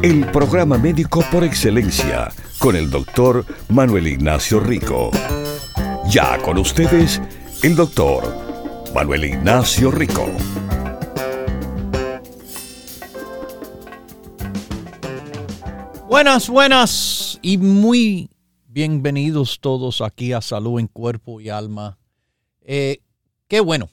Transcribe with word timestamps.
El 0.00 0.30
programa 0.30 0.78
médico 0.78 1.24
por 1.32 1.42
excelencia 1.42 2.28
con 2.60 2.76
el 2.76 2.88
doctor 2.88 3.44
Manuel 3.68 4.06
Ignacio 4.06 4.60
Rico. 4.60 5.10
Ya 6.08 6.40
con 6.40 6.56
ustedes, 6.56 7.20
el 7.64 7.74
doctor 7.74 8.32
Manuel 8.94 9.24
Ignacio 9.24 9.90
Rico. 9.90 10.26
Buenas, 16.06 16.48
buenas 16.48 17.40
y 17.42 17.58
muy 17.58 18.30
bienvenidos 18.68 19.58
todos 19.58 20.00
aquí 20.00 20.32
a 20.32 20.40
Salud 20.40 20.78
en 20.78 20.86
Cuerpo 20.86 21.40
y 21.40 21.48
Alma. 21.48 21.98
Eh, 22.60 23.00
qué 23.48 23.58
bueno, 23.58 23.90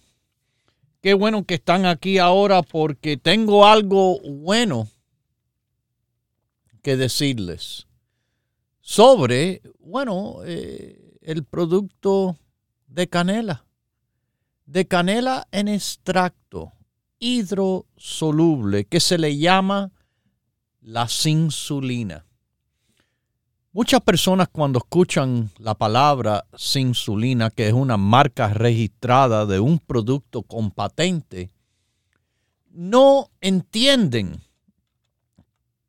qué 1.01 1.15
bueno 1.15 1.45
que 1.45 1.55
están 1.55 1.87
aquí 1.87 2.19
ahora 2.19 2.61
porque 2.61 3.17
tengo 3.17 3.65
algo 3.65 4.19
bueno 4.19 4.87
que 6.85 6.97
decirles 6.97 7.87
sobre, 8.79 9.63
bueno, 9.79 10.41
eh, 10.45 11.17
el 11.21 11.43
producto 11.43 12.37
de 12.85 13.07
canela. 13.07 13.65
De 14.67 14.85
canela 14.85 15.47
en 15.51 15.67
extracto 15.67 16.73
hidrosoluble 17.17 18.85
que 18.85 18.99
se 18.99 19.17
le 19.17 19.35
llama 19.35 19.93
la 20.81 21.07
insulina. 21.25 22.23
Muchas 23.71 24.01
personas 24.01 24.47
cuando 24.51 24.77
escuchan 24.77 25.49
la 25.57 25.73
palabra 25.73 26.45
insulina, 26.75 27.49
que 27.49 27.67
es 27.67 27.73
una 27.73 27.97
marca 27.97 28.53
registrada 28.53 29.47
de 29.47 29.59
un 29.59 29.79
producto 29.79 30.43
con 30.43 30.69
patente, 30.69 31.49
no 32.69 33.31
entienden 33.41 34.44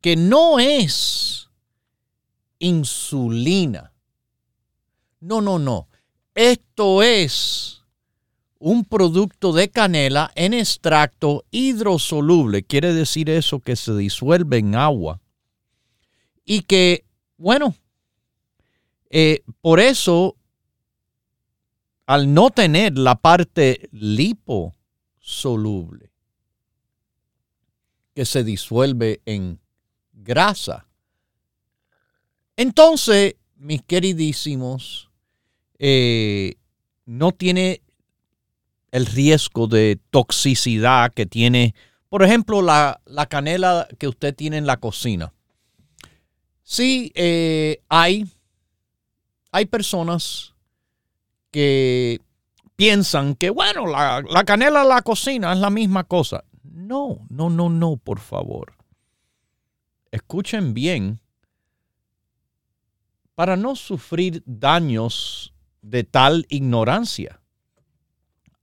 que 0.07 0.15
no 0.15 0.57
es 0.57 1.49
insulina. 2.59 3.91
No, 5.19 5.41
no, 5.41 5.59
no. 5.59 5.89
Esto 6.33 7.03
es 7.03 7.83
un 8.57 8.85
producto 8.85 9.51
de 9.51 9.67
canela 9.67 10.31
en 10.35 10.53
extracto 10.53 11.43
hidrosoluble. 11.51 12.63
Quiere 12.63 12.93
decir 12.93 13.29
eso 13.29 13.59
que 13.59 13.75
se 13.75 13.97
disuelve 13.97 14.59
en 14.59 14.75
agua. 14.75 15.19
Y 16.45 16.61
que, 16.61 17.03
bueno, 17.35 17.75
eh, 19.09 19.43
por 19.59 19.81
eso, 19.81 20.37
al 22.05 22.33
no 22.33 22.49
tener 22.49 22.97
la 22.97 23.15
parte 23.15 23.89
liposoluble, 23.91 24.53
que 28.15 28.23
se 28.23 28.45
disuelve 28.45 29.19
en 29.25 29.59
grasa, 30.27 30.87
entonces, 32.57 33.35
mis 33.55 33.83
queridísimos, 33.83 35.11
eh, 35.77 36.55
no 37.05 37.31
tiene 37.31 37.81
el 38.91 39.05
riesgo 39.05 39.67
de 39.67 39.99
toxicidad 40.09 41.13
que 41.13 41.27
tiene, 41.27 41.75
por 42.09 42.23
ejemplo, 42.23 42.63
la, 42.63 42.99
canela 43.29 43.87
que 43.99 44.07
usted 44.07 44.35
tiene 44.35 44.57
en 44.57 44.65
la 44.65 44.77
cocina. 44.77 45.33
Sí, 46.63 47.11
eh, 47.13 47.79
hay, 47.89 48.25
hay 49.51 49.67
personas 49.67 50.55
que 51.51 52.19
piensan 52.75 53.35
que, 53.35 53.51
bueno, 53.51 53.85
la, 53.85 54.23
la 54.27 54.43
canela 54.45 54.81
en 54.81 54.89
la 54.89 55.03
cocina 55.03 55.53
es 55.53 55.59
la 55.59 55.69
misma 55.69 56.05
cosa. 56.05 56.43
No, 56.63 57.19
no, 57.29 57.51
no, 57.51 57.69
no, 57.69 57.97
por 57.97 58.19
favor. 58.19 58.76
Escuchen 60.11 60.73
bien 60.73 61.19
para 63.35 63.55
no 63.55 63.75
sufrir 63.75 64.41
daños 64.45 65.53
de 65.81 66.03
tal 66.03 66.45
ignorancia 66.49 67.41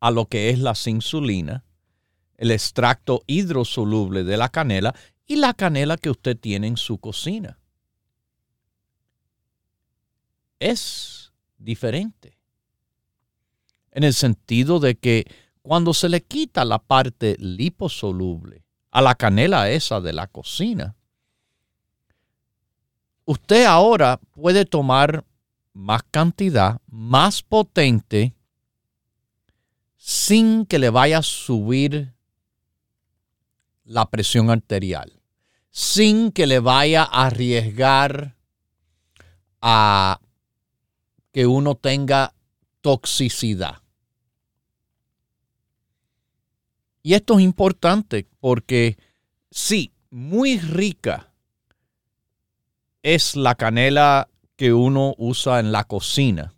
a 0.00 0.10
lo 0.10 0.26
que 0.26 0.50
es 0.50 0.58
la 0.58 0.74
insulina, 0.86 1.64
el 2.36 2.50
extracto 2.50 3.22
hidrosoluble 3.26 4.24
de 4.24 4.36
la 4.36 4.48
canela 4.48 4.94
y 5.26 5.36
la 5.36 5.54
canela 5.54 5.96
que 5.96 6.10
usted 6.10 6.36
tiene 6.36 6.66
en 6.66 6.76
su 6.76 6.98
cocina. 6.98 7.58
Es 10.58 11.32
diferente. 11.56 12.38
En 13.92 14.04
el 14.04 14.12
sentido 14.12 14.80
de 14.80 14.96
que 14.96 15.24
cuando 15.62 15.94
se 15.94 16.08
le 16.08 16.22
quita 16.22 16.64
la 16.64 16.78
parte 16.78 17.36
liposoluble 17.38 18.64
a 18.90 19.00
la 19.00 19.14
canela 19.14 19.70
esa 19.70 20.00
de 20.00 20.12
la 20.12 20.26
cocina, 20.26 20.96
usted 23.24 23.64
ahora 23.64 24.20
puede 24.32 24.64
tomar 24.64 25.24
más 25.72 26.02
cantidad, 26.10 26.80
más 26.86 27.42
potente, 27.42 28.34
sin 29.96 30.66
que 30.66 30.78
le 30.78 30.90
vaya 30.90 31.18
a 31.18 31.22
subir 31.22 32.14
la 33.84 34.10
presión 34.10 34.50
arterial, 34.50 35.20
sin 35.70 36.30
que 36.30 36.46
le 36.46 36.60
vaya 36.60 37.02
a 37.02 37.26
arriesgar 37.26 38.36
a 39.60 40.20
que 41.32 41.46
uno 41.46 41.74
tenga 41.74 42.34
toxicidad. 42.80 43.82
Y 47.02 47.14
esto 47.14 47.38
es 47.38 47.44
importante 47.44 48.28
porque 48.40 48.96
sí, 49.50 49.92
muy 50.10 50.58
rica 50.58 51.33
es 53.04 53.36
la 53.36 53.54
canela 53.54 54.30
que 54.56 54.72
uno 54.72 55.14
usa 55.18 55.60
en 55.60 55.72
la 55.72 55.84
cocina. 55.84 56.54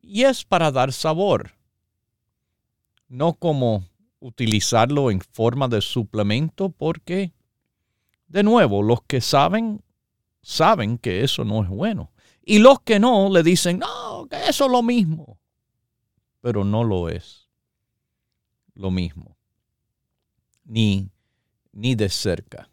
Y 0.00 0.22
es 0.22 0.44
para 0.44 0.70
dar 0.70 0.92
sabor, 0.92 1.56
no 3.08 3.34
como 3.34 3.84
utilizarlo 4.20 5.10
en 5.10 5.20
forma 5.20 5.66
de 5.66 5.80
suplemento 5.80 6.68
porque, 6.70 7.32
de 8.28 8.44
nuevo, 8.44 8.80
los 8.84 9.02
que 9.02 9.20
saben, 9.20 9.82
saben 10.40 10.98
que 10.98 11.24
eso 11.24 11.44
no 11.44 11.64
es 11.64 11.68
bueno. 11.68 12.12
Y 12.40 12.60
los 12.60 12.80
que 12.82 13.00
no 13.00 13.30
le 13.30 13.42
dicen, 13.42 13.80
no, 13.80 14.28
que 14.30 14.48
eso 14.48 14.66
es 14.66 14.70
lo 14.70 14.84
mismo. 14.84 15.40
Pero 16.40 16.62
no 16.62 16.84
lo 16.84 17.08
es 17.08 17.48
lo 18.74 18.92
mismo. 18.92 19.36
Ni, 20.64 21.10
ni 21.72 21.96
de 21.96 22.08
cerca 22.08 22.70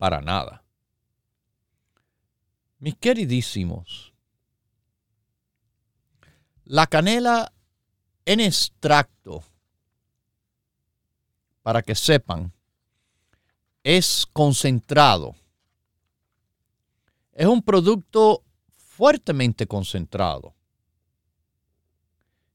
para 0.00 0.22
nada. 0.22 0.64
Mis 2.78 2.96
queridísimos, 2.96 4.14
la 6.64 6.86
canela 6.86 7.52
en 8.24 8.40
extracto, 8.40 9.44
para 11.60 11.82
que 11.82 11.94
sepan, 11.94 12.50
es 13.84 14.26
concentrado. 14.32 15.36
Es 17.34 17.46
un 17.46 17.60
producto 17.60 18.42
fuertemente 18.78 19.66
concentrado. 19.66 20.54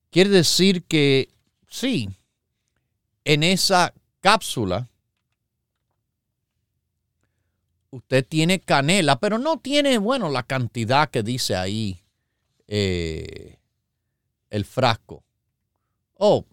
Quiere 0.09 0.31
decir 0.31 0.83
que 0.85 1.29
sí, 1.67 2.09
en 3.23 3.43
esa 3.43 3.93
cápsula 4.19 4.89
usted 7.95 8.25
tiene 8.27 8.59
canela, 8.59 9.19
pero 9.19 9.37
no 9.37 9.57
tiene, 9.57 9.97
bueno, 9.97 10.29
la 10.29 10.43
cantidad 10.43 11.09
que 11.09 11.23
dice 11.23 11.55
ahí 11.55 12.03
eh, 12.67 13.59
el 14.49 14.65
frasco. 14.65 15.23
Oh, 16.15 16.45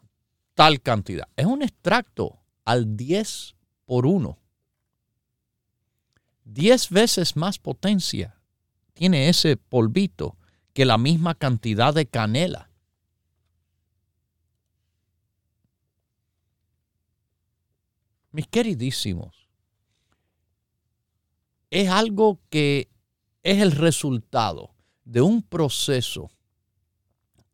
tal 0.54 0.80
cantidad. 0.80 1.28
Es 1.36 1.46
un 1.46 1.62
extracto 1.62 2.38
al 2.64 2.96
10 2.96 3.56
por 3.84 4.06
1. 4.06 4.38
10 6.44 6.90
veces 6.90 7.36
más 7.36 7.58
potencia 7.58 8.40
tiene 8.94 9.28
ese 9.28 9.56
polvito 9.56 10.36
que 10.72 10.84
la 10.84 10.98
misma 10.98 11.34
cantidad 11.34 11.92
de 11.92 12.06
canela. 12.06 12.70
Mis 18.30 18.46
queridísimos, 18.46 19.41
es 21.72 21.88
algo 21.88 22.38
que 22.50 22.90
es 23.42 23.62
el 23.62 23.72
resultado 23.72 24.74
de 25.04 25.22
un 25.22 25.42
proceso 25.42 26.30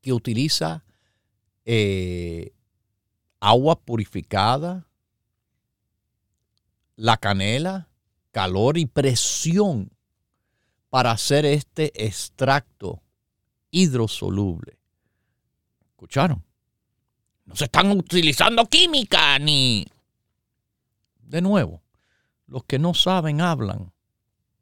que 0.01 0.13
utiliza 0.13 0.85
eh, 1.65 2.53
agua 3.39 3.79
purificada, 3.79 4.89
la 6.97 7.17
canela, 7.17 7.89
calor 8.33 8.77
y 8.77 8.87
presión 8.87 9.93
para 10.91 11.13
hacer 11.13 11.45
este 11.47 12.05
extracto 12.05 13.01
hidrosoluble. 13.71 14.81
¿Escucharon? 15.91 16.45
No 17.45 17.55
se 17.55 17.67
están 17.67 17.93
utilizando 17.93 18.67
química 18.67 19.39
ni... 19.39 19.87
De 21.21 21.41
nuevo, 21.41 21.83
los 22.49 22.65
que 22.65 22.81
no 22.81 22.95
saben 22.95 23.41
hablan 23.41 23.93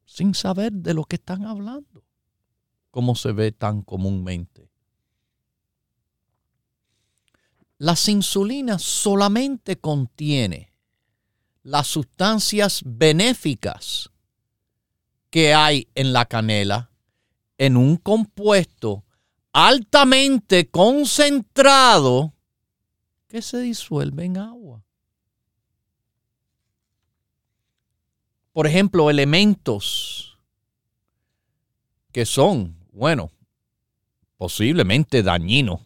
sin 0.07 0.35
saber 0.35 0.73
de 0.73 0.95
lo 0.95 1.05
que 1.05 1.17
están 1.17 1.45
hablando, 1.45 2.03
como 2.91 3.15
se 3.15 3.33
ve 3.33 3.53
tan 3.53 3.83
comúnmente. 3.83 4.71
Las 7.77 8.09
insulinas 8.09 8.83
solamente 8.83 9.77
contiene 9.77 10.73
las 11.63 11.89
sustancias 11.89 12.81
benéficas 12.87 14.11
que 15.29 15.53
hay 15.53 15.89
en 15.95 16.15
la 16.15 16.25
canela 16.25 16.91
en 17.59 17.77
un 17.77 17.97
compuesto 17.97 19.05
altamente 19.53 20.71
concentrado 20.71 22.35
que 23.29 23.43
se 23.43 23.59
disuelve 23.59 24.25
en 24.25 24.39
agua. 24.39 24.85
Por 28.57 28.67
ejemplo, 28.67 29.11
elementos 29.11 30.39
que 32.11 32.25
son, 32.25 32.75
bueno, 32.91 33.31
posiblemente 34.39 35.23
dañinos. 35.23 35.83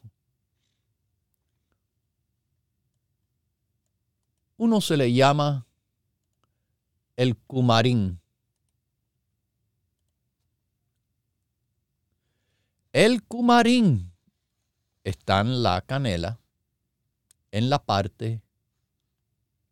Uno 4.57 4.81
se 4.81 4.97
le 4.97 5.13
llama 5.13 5.67
el 7.17 7.37
cumarín. 7.37 8.21
El 12.93 13.25
cumarín 13.25 14.13
está 15.03 15.41
en 15.41 15.65
la 15.65 15.81
canela, 15.81 16.39
en 17.51 17.69
la 17.69 17.81
parte 17.85 18.41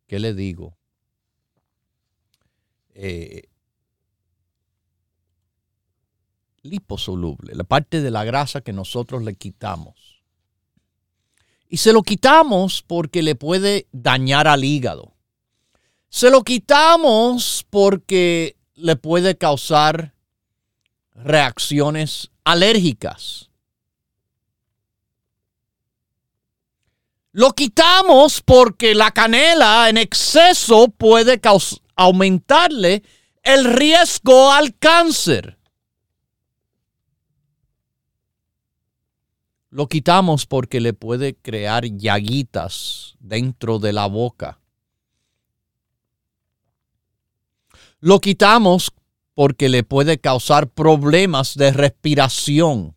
que 0.05 0.19
le 0.19 0.33
digo, 0.33 0.78
eh, 3.01 3.43
liposoluble, 6.63 7.55
la 7.55 7.63
parte 7.63 8.01
de 8.01 8.11
la 8.11 8.25
grasa 8.25 8.59
que 8.59 8.73
nosotros 8.73 9.23
le 9.23 9.35
quitamos. 9.35 10.21
Y 11.69 11.77
se 11.77 11.93
lo 11.93 12.03
quitamos 12.03 12.83
porque 12.85 13.21
le 13.21 13.35
puede 13.35 13.87
dañar 13.93 14.49
al 14.49 14.65
hígado. 14.65 15.13
Se 16.09 16.29
lo 16.29 16.43
quitamos 16.43 17.65
porque 17.69 18.57
le 18.75 18.97
puede 18.97 19.37
causar 19.37 20.13
reacciones 21.13 22.31
alérgicas. 22.43 23.49
Lo 27.31 27.51
quitamos 27.51 28.41
porque 28.41 28.93
la 28.93 29.11
canela 29.11 29.87
en 29.87 29.97
exceso 29.97 30.89
puede 30.89 31.39
aumentarle 31.99 33.03
el 33.43 33.65
riesgo 33.65 34.53
al 34.53 34.77
cáncer. 34.77 35.57
Lo 39.69 39.87
quitamos 39.87 40.45
porque 40.45 40.79
le 40.79 40.93
puede 40.93 41.35
crear 41.35 41.85
llaguitas 41.85 43.15
dentro 43.19 43.79
de 43.79 43.91
la 43.91 44.07
boca. 44.07 44.59
Lo 47.99 48.21
quitamos 48.21 48.93
porque 49.35 49.67
le 49.67 49.83
puede 49.83 50.19
causar 50.19 50.69
problemas 50.69 51.55
de 51.55 51.73
respiración. 51.73 52.95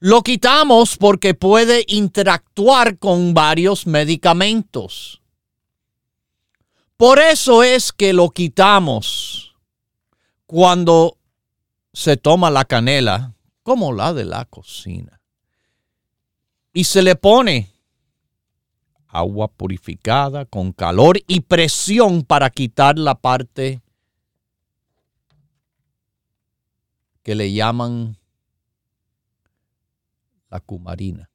Lo 0.00 0.22
quitamos 0.22 0.96
porque 0.96 1.34
puede 1.34 1.84
interactuar 1.86 2.98
con 2.98 3.34
varios 3.34 3.86
medicamentos. 3.86 5.22
Por 6.96 7.18
eso 7.18 7.62
es 7.62 7.92
que 7.92 8.12
lo 8.12 8.30
quitamos 8.30 9.54
cuando 10.46 11.18
se 11.92 12.16
toma 12.16 12.50
la 12.50 12.64
canela 12.64 13.34
como 13.62 13.92
la 13.92 14.14
de 14.14 14.24
la 14.24 14.44
cocina. 14.46 15.20
Y 16.72 16.84
se 16.84 17.02
le 17.02 17.16
pone 17.16 17.70
agua 19.08 19.48
purificada 19.48 20.44
con 20.44 20.72
calor 20.72 21.18
y 21.26 21.40
presión 21.40 22.22
para 22.22 22.50
quitar 22.50 22.98
la 22.98 23.14
parte 23.14 23.82
que 27.22 27.34
le 27.34 27.52
llaman 27.52 28.16
la 30.48 30.60
cumarina. 30.60 31.30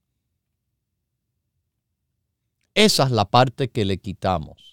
Esa 2.74 3.04
es 3.04 3.12
la 3.12 3.26
parte 3.26 3.70
que 3.70 3.84
le 3.84 3.98
quitamos. 3.98 4.71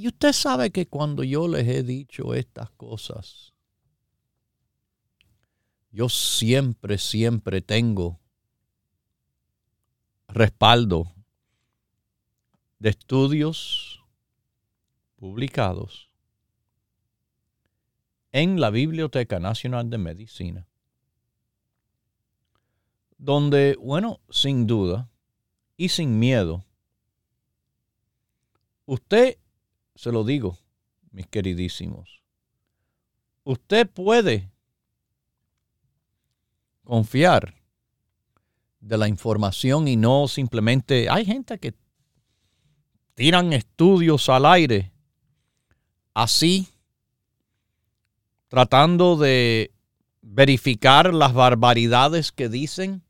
Y 0.00 0.06
usted 0.06 0.32
sabe 0.32 0.70
que 0.70 0.86
cuando 0.86 1.24
yo 1.24 1.48
les 1.48 1.66
he 1.66 1.82
dicho 1.82 2.32
estas 2.32 2.70
cosas, 2.70 3.52
yo 5.90 6.08
siempre, 6.08 6.98
siempre 6.98 7.60
tengo 7.62 8.20
respaldo 10.28 11.12
de 12.78 12.90
estudios 12.90 14.04
publicados 15.16 16.08
en 18.30 18.60
la 18.60 18.70
Biblioteca 18.70 19.40
Nacional 19.40 19.90
de 19.90 19.98
Medicina, 19.98 20.68
donde, 23.16 23.76
bueno, 23.80 24.20
sin 24.30 24.68
duda 24.68 25.10
y 25.76 25.88
sin 25.88 26.20
miedo, 26.20 26.64
usted 28.86 29.38
se 29.98 30.12
lo 30.12 30.22
digo, 30.22 30.56
mis 31.10 31.26
queridísimos. 31.26 32.22
Usted 33.42 33.90
puede 33.90 34.48
confiar 36.84 37.56
de 38.78 38.96
la 38.96 39.08
información 39.08 39.88
y 39.88 39.96
no 39.96 40.28
simplemente... 40.28 41.10
Hay 41.10 41.24
gente 41.24 41.58
que 41.58 41.74
tiran 43.14 43.52
estudios 43.52 44.28
al 44.28 44.46
aire 44.46 44.92
así, 46.14 46.68
tratando 48.46 49.16
de 49.16 49.72
verificar 50.22 51.12
las 51.12 51.34
barbaridades 51.34 52.30
que 52.30 52.48
dicen, 52.48 53.02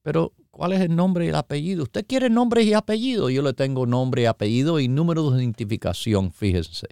pero 0.00 0.32
¿Cuál 0.58 0.72
es 0.72 0.80
el 0.80 0.96
nombre 0.96 1.24
y 1.24 1.28
el 1.28 1.36
apellido? 1.36 1.84
¿Usted 1.84 2.04
quiere 2.04 2.28
nombre 2.28 2.64
y 2.64 2.74
apellido? 2.74 3.30
Yo 3.30 3.42
le 3.42 3.52
tengo 3.52 3.86
nombre 3.86 4.22
y 4.22 4.24
apellido 4.24 4.80
y 4.80 4.88
número 4.88 5.30
de 5.30 5.38
identificación, 5.40 6.32
fíjense. 6.32 6.88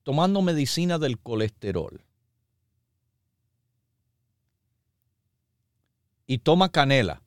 tomando 0.02 0.42
medicina 0.42 0.98
del 0.98 1.18
colesterol 1.18 2.04
y 6.26 6.38
toma 6.38 6.70
canela 6.70 7.22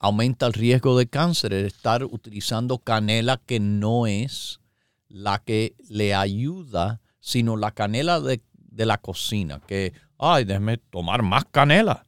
Aumenta 0.00 0.46
el 0.46 0.54
riesgo 0.54 0.98
de 0.98 1.08
cáncer 1.08 1.52
el 1.52 1.66
estar 1.66 2.04
utilizando 2.04 2.78
canela 2.78 3.36
que 3.36 3.60
no 3.60 4.06
es 4.06 4.60
la 5.08 5.44
que 5.44 5.76
le 5.88 6.14
ayuda, 6.14 7.02
sino 7.20 7.56
la 7.56 7.72
canela 7.72 8.18
de, 8.20 8.42
la 8.72 8.96
cocina, 8.96 9.60
que, 9.60 9.92
ay, 10.18 10.44
déjeme 10.44 10.78
tomar 10.78 11.22
más 11.22 11.44
canela. 11.44 12.06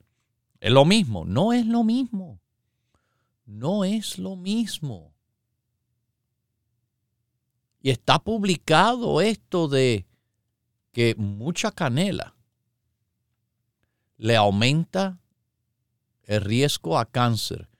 Es 0.59 0.73
lo 0.73 0.87
mismo, 0.87 1.27
no 1.27 1.53
es 1.53 1.67
lo 1.67 1.85
mismo. 1.85 2.41
No 3.45 3.85
es 3.85 4.19
lo 4.19 4.37
mismo. 4.37 5.13
Y 7.83 7.91
está 7.91 8.21
publicado 8.21 9.21
esto 9.21 9.69
de 9.69 10.07
que 10.93 11.15
mucha 11.17 11.73
canela 11.73 12.35
le 14.17 14.37
aumenta 14.37 15.19
el 16.23 16.41
riesgo 16.41 16.99
a 16.99 17.05
cáncer 17.05 17.72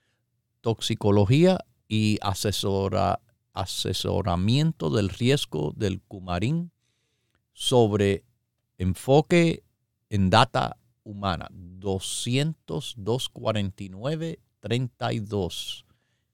toxicología 0.63 1.59
y 1.89 2.17
asesora, 2.21 3.19
asesoramiento 3.51 4.89
del 4.89 5.09
riesgo 5.09 5.73
del 5.75 5.99
cumarín 6.01 6.71
sobre 7.51 8.23
enfoque 8.77 9.65
en 10.09 10.29
data 10.29 10.77
humana 11.03 11.49
20249 11.51 14.39
32 14.61 15.85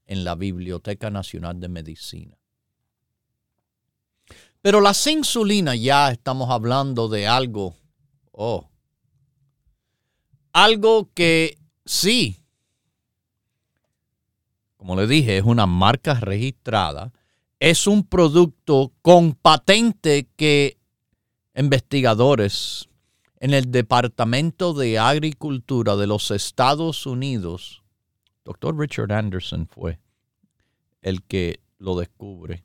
en 0.05 0.23
la 0.23 0.35
Biblioteca 0.35 1.09
Nacional 1.09 1.59
de 1.59 1.67
Medicina. 1.67 2.37
Pero 4.61 4.81
la 4.81 4.93
insulina 5.07 5.75
ya 5.75 6.11
estamos 6.11 6.51
hablando 6.51 7.07
de 7.07 7.27
algo, 7.27 7.75
oh, 8.31 8.69
algo 10.53 11.09
que 11.15 11.57
sí 11.85 12.38
como 14.79 14.95
le 14.95 15.07
dije, 15.07 15.37
es 15.37 15.43
una 15.43 15.65
marca 15.65 16.13
registrada, 16.13 17.11
es 17.59 17.85
un 17.85 18.05
producto 18.05 18.93
con 19.01 19.33
patente 19.33 20.29
que 20.37 20.77
investigadores 21.53 22.87
en 23.41 23.53
el 23.53 23.69
Departamento 23.71 24.73
de 24.73 24.97
Agricultura 24.97 25.97
de 25.97 26.07
los 26.07 26.31
Estados 26.31 27.05
Unidos, 27.05 27.83
doctor 28.45 28.79
Richard 28.79 29.11
Anderson 29.11 29.67
fue 29.67 29.99
el 31.01 31.23
que 31.23 31.59
lo 31.77 31.99
descubre. 31.99 32.63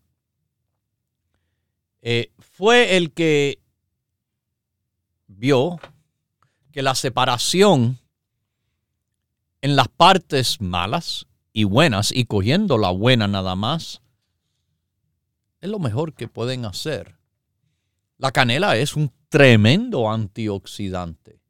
Eh, 2.01 2.31
fue 2.39 2.97
el 2.97 3.13
que 3.13 3.59
vio 5.27 5.81
que 6.71 6.83
la 6.83 6.95
separación 6.95 7.99
en 9.63 9.75
las 9.75 9.89
partes 9.89 10.61
malas 10.61 11.27
y 11.55 11.65
buenas 11.65 12.13
y 12.13 12.27
cogiendo 12.27 12.77
la 12.77 12.91
buena 12.91 13.29
nada 13.29 13.55
más, 13.55 14.03
es 15.61 15.71
lo 15.71 15.79
mejor 15.79 16.13
que 16.13 16.29
pueden 16.29 16.67
hacer. 16.67 17.17
La 18.19 18.33
canela 18.33 18.77
es 18.77 18.97
un 18.97 19.11
tremendo 19.29 20.11
antioxidante. 20.11 21.41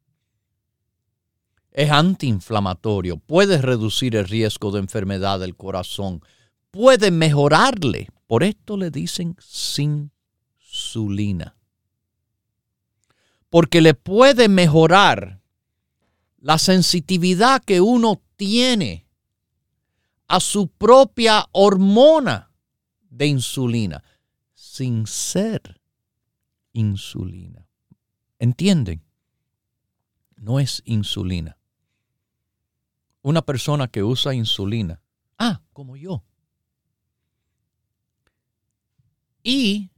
Es 1.71 1.91
antiinflamatorio, 1.91 3.17
puede 3.17 3.61
reducir 3.61 4.15
el 4.15 4.27
riesgo 4.27 4.71
de 4.71 4.79
enfermedad 4.79 5.39
del 5.39 5.57
corazón, 5.57 6.21
puede 6.71 7.11
mejorarle. 7.11 8.07
Por 8.27 8.43
esto 8.43 8.77
le 8.77 8.91
dicen 8.91 9.35
insulina. 10.59 11.57
Porque 13.49 13.81
le 13.81 13.95
puede 13.95 14.49
mejorar 14.49 15.41
la 16.37 16.59
sensitividad 16.59 17.63
que 17.63 17.81
uno 17.81 18.21
tiene 18.35 19.04
a 20.27 20.39
su 20.39 20.67
propia 20.67 21.45
hormona 21.51 22.51
de 23.09 23.27
insulina 23.27 24.03
sin 24.53 25.07
ser 25.07 25.81
insulina. 26.73 27.67
¿Entienden? 28.39 29.03
No 30.35 30.59
es 30.59 30.81
insulina. 30.85 31.57
Una 33.21 33.41
persona 33.41 33.87
que 33.87 34.03
usa 34.03 34.33
insulina, 34.35 35.01
ah, 35.39 35.61
como 35.73 35.95
yo, 35.95 36.23
y 39.41 39.89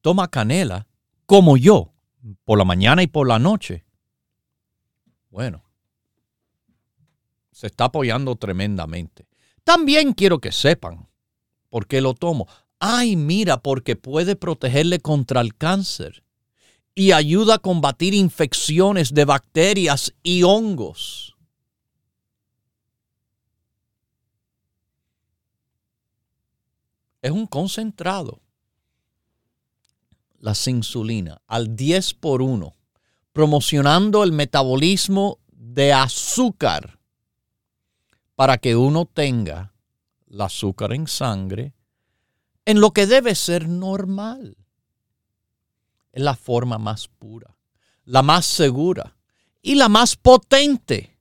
toma 0.00 0.28
canela, 0.28 0.86
como 1.26 1.56
yo, 1.56 1.92
por 2.44 2.58
la 2.58 2.64
mañana 2.64 3.02
y 3.02 3.06
por 3.06 3.28
la 3.28 3.38
noche, 3.38 3.84
bueno, 5.30 5.64
se 7.52 7.66
está 7.66 7.86
apoyando 7.86 8.36
tremendamente. 8.36 9.27
También 9.68 10.14
quiero 10.14 10.38
que 10.38 10.50
sepan 10.50 11.10
por 11.68 11.86
qué 11.86 12.00
lo 12.00 12.14
tomo. 12.14 12.48
Ay, 12.78 13.16
mira, 13.16 13.62
porque 13.62 13.96
puede 13.96 14.34
protegerle 14.34 14.98
contra 14.98 15.42
el 15.42 15.54
cáncer 15.54 16.24
y 16.94 17.12
ayuda 17.12 17.56
a 17.56 17.58
combatir 17.58 18.14
infecciones 18.14 19.12
de 19.12 19.26
bacterias 19.26 20.14
y 20.22 20.42
hongos. 20.42 21.36
Es 27.20 27.30
un 27.30 27.46
concentrado. 27.46 28.40
La 30.40 30.54
insulina 30.64 31.42
al 31.46 31.76
10 31.76 32.14
por 32.14 32.40
1, 32.40 32.74
promocionando 33.34 34.24
el 34.24 34.32
metabolismo 34.32 35.40
de 35.52 35.92
azúcar 35.92 36.97
para 38.38 38.58
que 38.58 38.76
uno 38.76 39.04
tenga 39.04 39.74
el 40.28 40.40
azúcar 40.40 40.92
en 40.92 41.08
sangre 41.08 41.74
en 42.64 42.80
lo 42.80 42.92
que 42.92 43.08
debe 43.08 43.34
ser 43.34 43.68
normal. 43.68 44.56
Es 46.12 46.22
la 46.22 46.36
forma 46.36 46.78
más 46.78 47.08
pura, 47.08 47.56
la 48.04 48.22
más 48.22 48.46
segura 48.46 49.16
y 49.60 49.74
la 49.74 49.88
más 49.88 50.14
potente, 50.14 51.18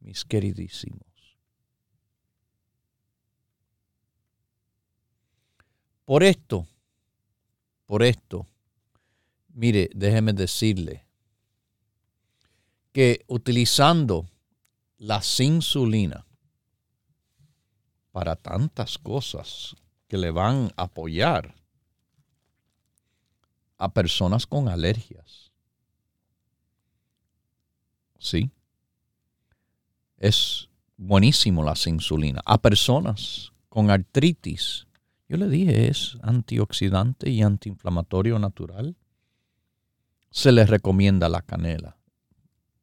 mis 0.00 0.24
queridísimos. 0.24 1.06
Por 6.04 6.24
esto, 6.24 6.66
por 7.86 8.02
esto, 8.02 8.48
mire, 9.54 9.90
déjeme 9.94 10.32
decirle 10.32 11.06
que 12.90 13.24
utilizando 13.28 14.26
la 14.98 15.22
insulina 15.38 16.26
para 18.12 18.34
tantas 18.36 18.96
cosas 18.98 19.76
que 20.08 20.16
le 20.16 20.30
van 20.30 20.72
a 20.76 20.84
apoyar 20.84 21.54
a 23.78 23.92
personas 23.92 24.46
con 24.46 24.68
alergias. 24.68 25.52
Sí. 28.18 28.50
Es 30.16 30.68
buenísimo 30.96 31.62
la 31.62 31.74
insulina. 31.84 32.40
A 32.46 32.58
personas 32.58 33.52
con 33.68 33.90
artritis. 33.90 34.86
Yo 35.28 35.36
le 35.36 35.48
dije, 35.48 35.88
es 35.88 36.16
antioxidante 36.22 37.28
y 37.28 37.42
antiinflamatorio 37.42 38.38
natural. 38.38 38.96
Se 40.30 40.52
les 40.52 40.70
recomienda 40.70 41.28
la 41.28 41.42
canela 41.42 41.98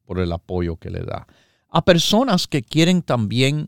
por 0.05 0.19
el 0.19 0.31
apoyo 0.31 0.77
que 0.77 0.91
le 0.91 1.01
da 1.01 1.27
A 1.75 1.83
personas 1.83 2.45
que 2.47 2.61
quieren 2.61 3.01
también 3.01 3.67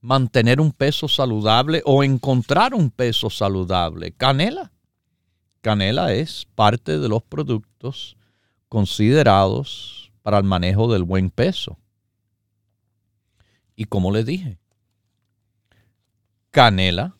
mantener 0.00 0.62
un 0.62 0.72
peso 0.72 1.08
saludable 1.08 1.82
o 1.84 2.02
encontrar 2.02 2.72
un 2.72 2.90
peso 2.90 3.28
saludable. 3.28 4.12
Canela. 4.12 4.72
Canela 5.60 6.14
es 6.14 6.46
parte 6.54 6.98
de 6.98 7.06
los 7.10 7.22
productos 7.22 8.16
considerados 8.70 10.10
para 10.22 10.38
el 10.38 10.44
manejo 10.44 10.90
del 10.90 11.02
buen 11.02 11.28
peso. 11.28 11.78
Y 13.74 13.84
como 13.84 14.10
les 14.10 14.24
dije, 14.24 14.58
canela 16.50 17.14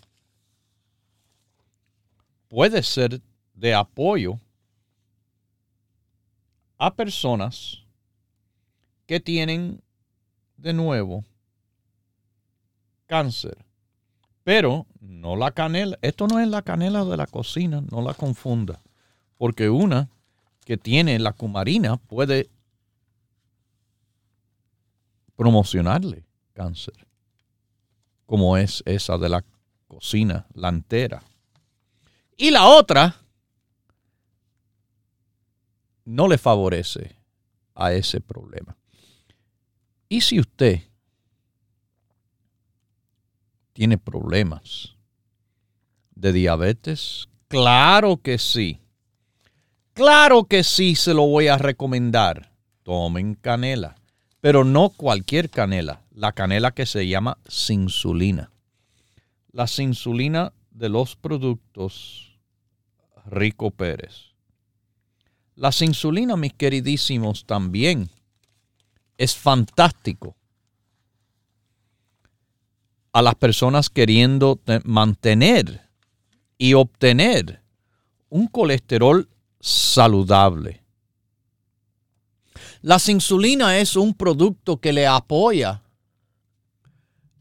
puede 2.49 2.83
ser 2.83 3.21
de 3.53 3.75
apoyo 3.75 4.41
a 6.79 6.95
personas 6.95 7.86
que 9.07 9.21
tienen 9.21 9.83
de 10.57 10.73
nuevo 10.73 11.25
cáncer. 13.07 13.65
Pero 14.43 14.87
no 15.01 15.37
la 15.37 15.51
canela, 15.51 15.99
esto 16.03 16.27
no 16.27 16.39
es 16.39 16.49
la 16.49 16.63
canela 16.63 17.05
de 17.05 17.17
la 17.17 17.27
cocina, 17.27 17.81
no 17.81 18.03
la 18.03 18.15
confunda, 18.15 18.81
porque 19.39 19.69
una 19.69 20.09
que 20.65 20.77
tiene 20.77 21.19
la 21.19 21.33
cumarina 21.33 21.97
puede 21.97 22.49
promocionarle 25.37 26.25
cáncer, 26.53 26.95
como 28.25 28.57
es 28.57 28.83
esa 28.87 29.19
de 29.19 29.29
la 29.29 29.45
cocina, 29.87 30.47
la 30.55 30.69
entera. 30.69 31.23
Y 32.37 32.51
la 32.51 32.67
otra 32.67 33.17
no 36.05 36.29
le 36.29 36.39
favorece 36.39 37.17
a 37.75 37.93
ese 37.93 38.21
problema. 38.21 38.77
Y 40.09 40.21
si 40.21 40.39
usted 40.39 40.83
tiene 43.73 43.99
problemas 43.99 44.95
de 46.15 46.33
diabetes, 46.33 47.29
claro 47.49 48.17
que 48.19 48.39
sí. 48.39 48.81
Claro 49.93 50.45
que 50.45 50.63
sí 50.63 50.95
se 50.95 51.15
lo 51.15 51.27
voy 51.27 51.49
a 51.49 51.59
recomendar. 51.59 52.53
Tomen 52.83 53.35
canela, 53.35 53.97
pero 54.41 54.63
no 54.63 54.91
cualquier 54.91 55.51
canela, 55.51 56.03
la 56.13 56.33
canela 56.33 56.71
que 56.73 56.87
se 56.87 57.09
llama 57.09 57.39
insulina. 57.69 58.53
La 59.51 59.67
insulina 59.79 60.53
de 60.71 60.89
los 60.89 61.17
productos 61.17 62.39
Rico 63.27 63.71
Pérez. 63.71 64.35
La 65.55 65.71
insulina, 65.81 66.37
mis 66.37 66.53
queridísimos, 66.53 67.47
también 67.47 68.11
es 69.19 69.35
fantástico 69.37 70.37
a 73.13 73.23
las 73.23 73.35
personas 73.35 73.89
queriendo 73.89 74.61
mantener 74.85 75.89
y 76.59 76.75
obtener 76.75 77.63
un 78.29 78.47
colesterol 78.47 79.29
saludable. 79.61 80.83
La 82.83 82.99
insulina 83.07 83.79
es 83.79 83.97
un 83.97 84.15
producto 84.15 84.81
que 84.81 84.93
le 84.93 85.07
apoya 85.07 85.83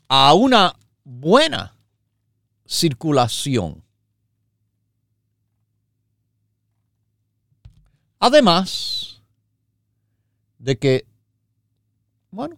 a 0.07 0.33
una 0.33 0.75
buena 1.03 1.75
circulación. 2.65 3.83
Además 8.19 9.21
de 10.57 10.77
que, 10.77 11.05
bueno, 12.35 12.57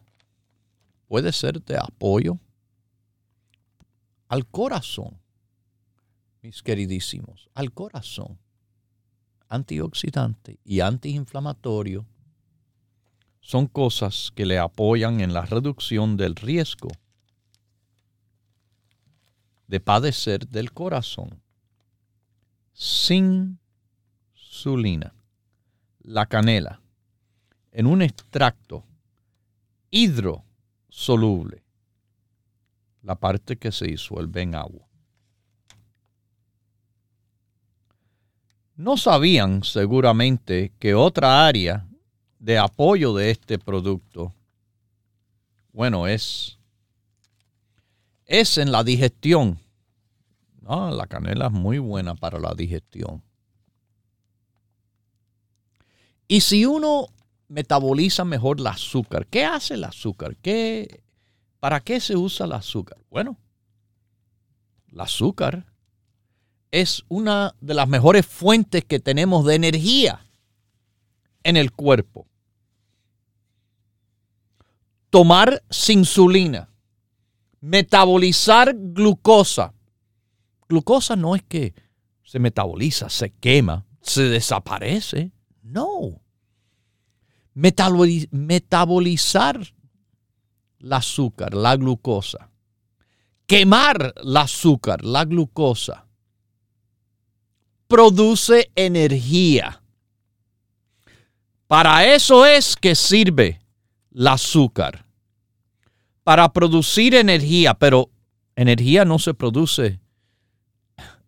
puede 1.07 1.31
ser 1.31 1.63
de 1.63 1.77
apoyo 1.77 2.37
al 4.27 4.45
corazón, 4.45 5.17
mis 6.41 6.61
queridísimos, 6.61 7.49
al 7.53 7.71
corazón, 7.71 8.37
antioxidante 9.47 10.59
y 10.65 10.81
antiinflamatorio, 10.81 12.05
son 13.39 13.67
cosas 13.67 14.31
que 14.35 14.45
le 14.45 14.59
apoyan 14.59 15.21
en 15.21 15.33
la 15.33 15.45
reducción 15.45 16.17
del 16.17 16.35
riesgo 16.35 16.89
de 19.67 19.79
padecer 19.79 20.47
del 20.47 20.73
corazón 20.73 21.41
sin 22.73 23.59
insulina, 24.57 25.13
la 25.99 26.25
canela, 26.25 26.81
en 27.71 27.85
un 27.85 28.01
extracto 28.01 28.83
hidrosoluble 29.89 31.63
la 33.03 33.15
parte 33.15 33.57
que 33.57 33.71
se 33.71 33.85
disuelve 33.85 34.41
en 34.41 34.55
agua. 34.55 34.85
No 38.75 38.97
sabían 38.97 39.63
seguramente 39.63 40.73
que 40.77 40.93
otra 40.93 41.47
área 41.47 41.87
de 42.37 42.57
apoyo 42.57 43.13
de 43.15 43.31
este 43.31 43.57
producto, 43.57 44.33
bueno, 45.71 46.05
es, 46.05 46.59
es 48.25 48.57
en 48.57 48.71
la 48.71 48.83
digestión. 48.83 49.59
la 50.61 51.07
canela 51.07 51.47
es 51.47 51.53
muy 51.53 51.79
buena 51.79 52.13
para 52.13 52.39
la 52.39 52.53
digestión. 52.53 53.23
Y 56.27 56.41
si 56.41 56.65
uno 56.65 57.07
metaboliza 57.47 58.25
mejor 58.25 58.59
el 58.59 58.67
azúcar, 58.67 59.27
¿qué 59.27 59.45
hace 59.45 59.75
el 59.75 59.83
azúcar? 59.83 60.35
¿Qué, 60.37 61.03
¿Para 61.59 61.79
qué 61.79 61.99
se 61.99 62.15
usa 62.15 62.45
el 62.45 62.53
azúcar? 62.53 62.97
Bueno, 63.09 63.37
el 64.91 64.99
azúcar 64.99 65.65
es 66.71 67.03
una 67.07 67.55
de 67.61 67.73
las 67.73 67.87
mejores 67.87 68.25
fuentes 68.25 68.83
que 68.85 68.99
tenemos 68.99 69.45
de 69.45 69.55
energía 69.55 70.25
en 71.43 71.57
el 71.57 71.71
cuerpo. 71.71 72.27
Tomar 75.09 75.63
insulina, 75.87 76.69
metabolizar 77.61 78.75
glucosa. 78.75 79.73
Glucosa 80.67 81.15
no 81.15 81.35
es 81.35 81.43
que 81.43 81.73
se 82.23 82.39
metaboliza, 82.39 83.09
se 83.09 83.31
quema, 83.31 83.85
se 84.01 84.23
desaparece. 84.23 85.31
No. 85.63 86.21
Metabolizar 87.57 89.59
el 90.79 90.93
azúcar, 90.93 91.55
la 91.55 91.75
glucosa. 91.75 92.51
Quemar 93.47 94.13
el 94.15 94.37
azúcar, 94.37 95.03
la 95.03 95.25
glucosa, 95.25 96.05
produce 97.87 98.69
energía. 98.75 99.81
Para 101.65 102.05
eso 102.05 102.45
es 102.45 102.75
que 102.75 102.93
sirve 102.93 103.59
el 104.13 104.27
azúcar. 104.27 105.07
Para 106.23 106.53
producir 106.53 107.15
energía, 107.15 107.73
pero 107.73 108.11
energía 108.55 109.03
no 109.03 109.17
se 109.17 109.33
produce 109.33 109.99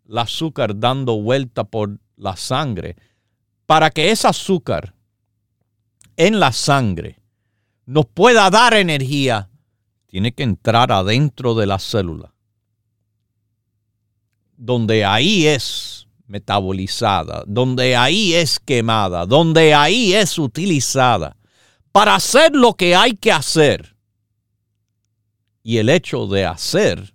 el 0.07 0.17
azúcar 0.17 0.79
dando 0.79 1.19
vuelta 1.19 1.63
por 1.63 1.99
la 2.17 2.35
sangre. 2.35 2.97
Para 3.65 3.89
que 3.89 4.11
ese 4.11 4.27
azúcar 4.27 4.93
en 6.19 6.41
la 6.41 6.51
sangre 6.51 7.17
nos 7.85 8.05
pueda 8.05 8.49
dar 8.49 8.73
energía, 8.73 9.49
tiene 10.05 10.33
que 10.33 10.43
entrar 10.43 10.91
adentro 10.91 11.55
de 11.55 11.65
la 11.65 11.79
célula, 11.79 12.33
donde 14.57 15.05
ahí 15.05 15.47
es 15.47 16.09
metabolizada, 16.27 17.45
donde 17.47 17.95
ahí 17.95 18.33
es 18.33 18.59
quemada, 18.59 19.25
donde 19.25 19.73
ahí 19.73 20.13
es 20.13 20.37
utilizada 20.37 21.37
para 21.93 22.15
hacer 22.15 22.53
lo 22.53 22.73
que 22.73 22.97
hay 22.97 23.13
que 23.13 23.31
hacer. 23.31 23.95
Y 25.63 25.77
el 25.77 25.87
hecho 25.87 26.27
de 26.27 26.45
hacer 26.45 27.13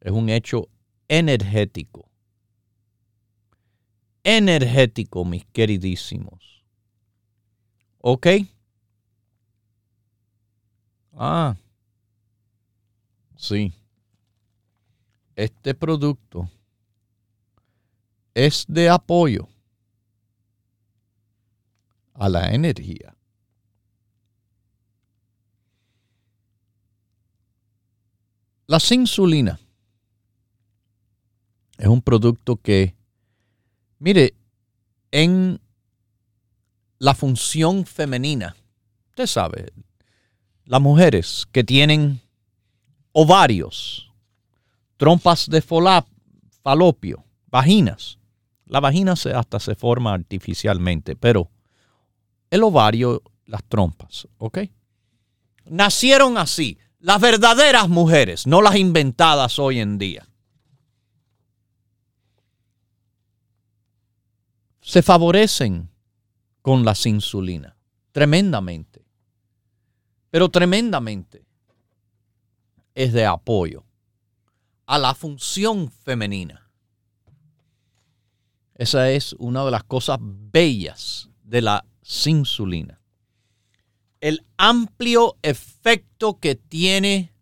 es 0.00 0.12
un 0.12 0.28
hecho 0.28 0.68
energético. 1.08 2.08
Energético, 4.22 5.24
mis 5.24 5.44
queridísimos. 5.46 6.51
¿Ok? 8.02 8.26
Ah, 11.14 11.56
sí. 13.36 13.72
Este 15.36 15.72
producto 15.72 16.50
es 18.34 18.64
de 18.66 18.88
apoyo 18.88 19.48
a 22.14 22.28
la 22.28 22.52
energía. 22.52 23.16
La 28.66 28.78
insulina 28.90 29.60
es 31.78 31.86
un 31.86 32.02
producto 32.02 32.56
que, 32.56 32.96
mire, 34.00 34.34
en 35.12 35.60
la 37.02 37.14
función 37.16 37.84
femenina, 37.84 38.54
usted 39.08 39.26
sabe, 39.26 39.72
las 40.64 40.80
mujeres 40.80 41.48
que 41.50 41.64
tienen 41.64 42.20
ovarios, 43.10 44.12
trompas 44.98 45.48
de 45.50 45.62
falopio, 46.62 47.24
vaginas. 47.48 48.20
La 48.66 48.78
vagina 48.78 49.16
se, 49.16 49.32
hasta 49.32 49.58
se 49.58 49.74
forma 49.74 50.12
artificialmente, 50.12 51.16
pero 51.16 51.50
el 52.50 52.62
ovario, 52.62 53.20
las 53.46 53.64
trompas, 53.64 54.28
¿ok? 54.38 54.58
Nacieron 55.64 56.38
así, 56.38 56.78
las 57.00 57.20
verdaderas 57.20 57.88
mujeres, 57.88 58.46
no 58.46 58.62
las 58.62 58.76
inventadas 58.76 59.58
hoy 59.58 59.80
en 59.80 59.98
día. 59.98 60.28
Se 64.80 65.02
favorecen 65.02 65.91
con 66.62 66.84
las 66.84 67.04
insulinas, 67.06 67.74
tremendamente, 68.12 69.04
pero 70.30 70.48
tremendamente 70.48 71.44
es 72.94 73.12
de 73.12 73.26
apoyo 73.26 73.84
a 74.86 74.98
la 74.98 75.14
función 75.14 75.90
femenina. 75.90 76.70
Esa 78.74 79.10
es 79.10 79.34
una 79.38 79.64
de 79.64 79.70
las 79.70 79.84
cosas 79.84 80.18
bellas 80.20 81.28
de 81.42 81.62
la 81.62 81.84
insulina. 82.26 83.00
El 84.20 84.44
amplio 84.56 85.36
efecto 85.42 86.38
que 86.38 86.54
tiene 86.54 87.32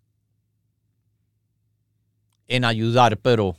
en 2.49 2.65
ayudar, 2.65 3.19
pero 3.19 3.57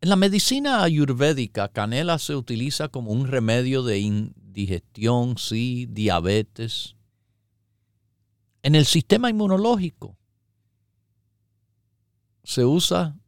en 0.00 0.08
la 0.08 0.16
medicina 0.16 0.82
ayurvédica, 0.84 1.68
canela 1.68 2.18
se 2.18 2.36
utiliza 2.36 2.88
como 2.88 3.10
un 3.10 3.26
remedio 3.26 3.82
de 3.82 3.98
indigestión, 3.98 5.38
sí, 5.38 5.86
diabetes, 5.90 6.94
en 8.62 8.76
el 8.76 8.86
sistema 8.86 9.28
inmunológico. 9.28 10.16
Se 12.44 12.64
usa 12.64 13.18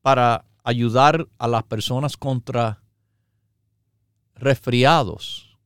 para 0.00 0.46
ayudar 0.62 1.28
a 1.38 1.46
las 1.46 1.64
personas 1.64 2.16
contra 2.16 2.82
resfriados. 4.34 5.58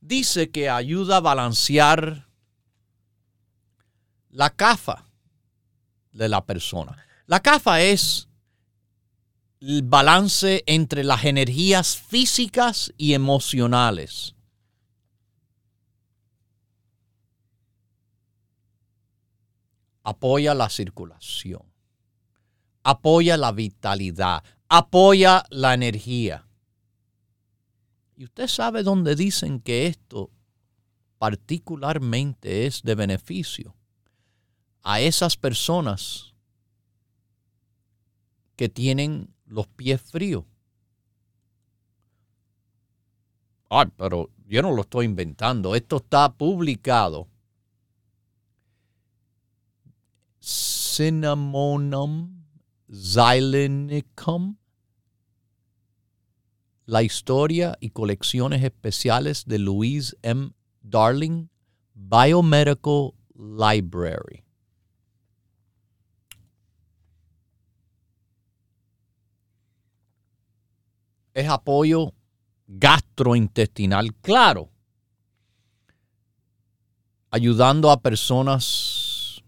Dice 0.00 0.50
que 0.50 0.70
ayuda 0.70 1.18
a 1.18 1.20
balancear 1.20 2.28
la 4.30 4.50
cafa 4.50 5.04
de 6.12 6.28
la 6.28 6.46
persona. 6.46 6.96
La 7.26 7.40
cafa 7.40 7.82
es 7.82 8.29
el 9.60 9.82
balance 9.82 10.64
entre 10.66 11.04
las 11.04 11.24
energías 11.24 11.96
físicas 11.96 12.92
y 12.96 13.12
emocionales. 13.14 14.34
apoya 20.02 20.54
la 20.54 20.68
circulación, 20.68 21.62
apoya 22.82 23.36
la 23.36 23.52
vitalidad, 23.52 24.42
apoya 24.68 25.44
la 25.50 25.74
energía. 25.74 26.48
Y 28.16 28.24
usted 28.24 28.48
sabe 28.48 28.82
dónde 28.82 29.14
dicen 29.14 29.60
que 29.60 29.86
esto 29.86 30.30
particularmente 31.18 32.66
es 32.66 32.82
de 32.82 32.94
beneficio 32.94 33.76
a 34.82 35.00
esas 35.00 35.36
personas 35.36 36.34
que 38.56 38.68
tienen 38.68 39.32
los 39.50 39.66
pies 39.66 40.00
fríos. 40.00 40.44
Ay, 43.68 43.86
pero 43.96 44.30
yo 44.46 44.62
no 44.62 44.72
lo 44.72 44.82
estoy 44.82 45.04
inventando. 45.04 45.74
Esto 45.74 45.98
está 45.98 46.32
publicado 46.32 47.28
Cinnamonum 50.40 52.40
xylenicum, 52.90 54.56
la 56.86 57.02
historia 57.02 57.76
y 57.80 57.90
colecciones 57.90 58.64
especiales 58.64 59.44
de 59.46 59.58
Louise 59.58 60.16
M. 60.22 60.52
Darling, 60.82 61.48
Biomedical 61.94 63.12
Library. 63.34 64.44
Es 71.34 71.48
apoyo 71.48 72.14
gastrointestinal, 72.66 74.14
claro, 74.16 74.70
ayudando 77.30 77.90
a 77.90 78.00
personas 78.00 79.42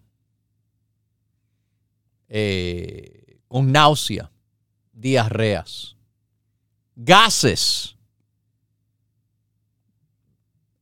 eh, 2.29 3.41
con 3.49 3.71
náusea, 3.71 4.31
diarreas, 4.93 5.97
gases. 6.97 7.97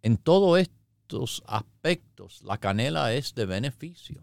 En 0.03 0.17
todos 0.17 0.59
estos 0.59 1.43
aspectos, 1.47 2.43
la 2.43 2.59
canela 2.59 3.13
es 3.13 3.35
de 3.35 3.47
beneficio. 3.47 4.23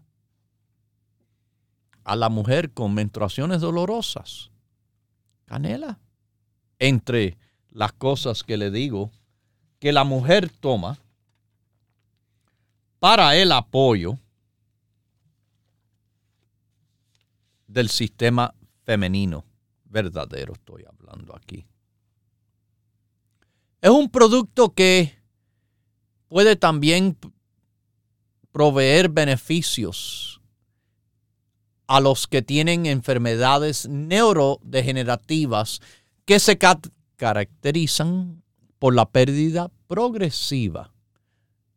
A 2.04 2.16
la 2.16 2.30
mujer 2.30 2.72
con 2.72 2.94
menstruaciones 2.94 3.60
dolorosas, 3.60 4.50
canela. 5.44 6.00
Entre 6.78 7.36
las 7.70 7.92
cosas 7.92 8.42
que 8.42 8.56
le 8.56 8.70
digo 8.70 9.10
que 9.78 9.92
la 9.92 10.04
mujer 10.04 10.50
toma 10.50 10.98
para 12.98 13.36
el 13.36 13.52
apoyo 13.52 14.18
del 17.66 17.88
sistema 17.88 18.54
femenino 18.84 19.44
verdadero 19.84 20.54
estoy 20.54 20.84
hablando 20.86 21.36
aquí. 21.36 21.66
Es 23.80 23.90
un 23.90 24.10
producto 24.10 24.74
que 24.74 25.16
puede 26.28 26.56
también 26.56 27.16
proveer 28.50 29.08
beneficios 29.08 30.40
a 31.86 32.00
los 32.00 32.26
que 32.26 32.42
tienen 32.42 32.86
enfermedades 32.86 33.88
neurodegenerativas 33.88 35.80
que 36.28 36.38
se 36.38 36.58
caracterizan 37.16 38.42
por 38.78 38.94
la 38.94 39.10
pérdida 39.10 39.72
progresiva 39.86 40.92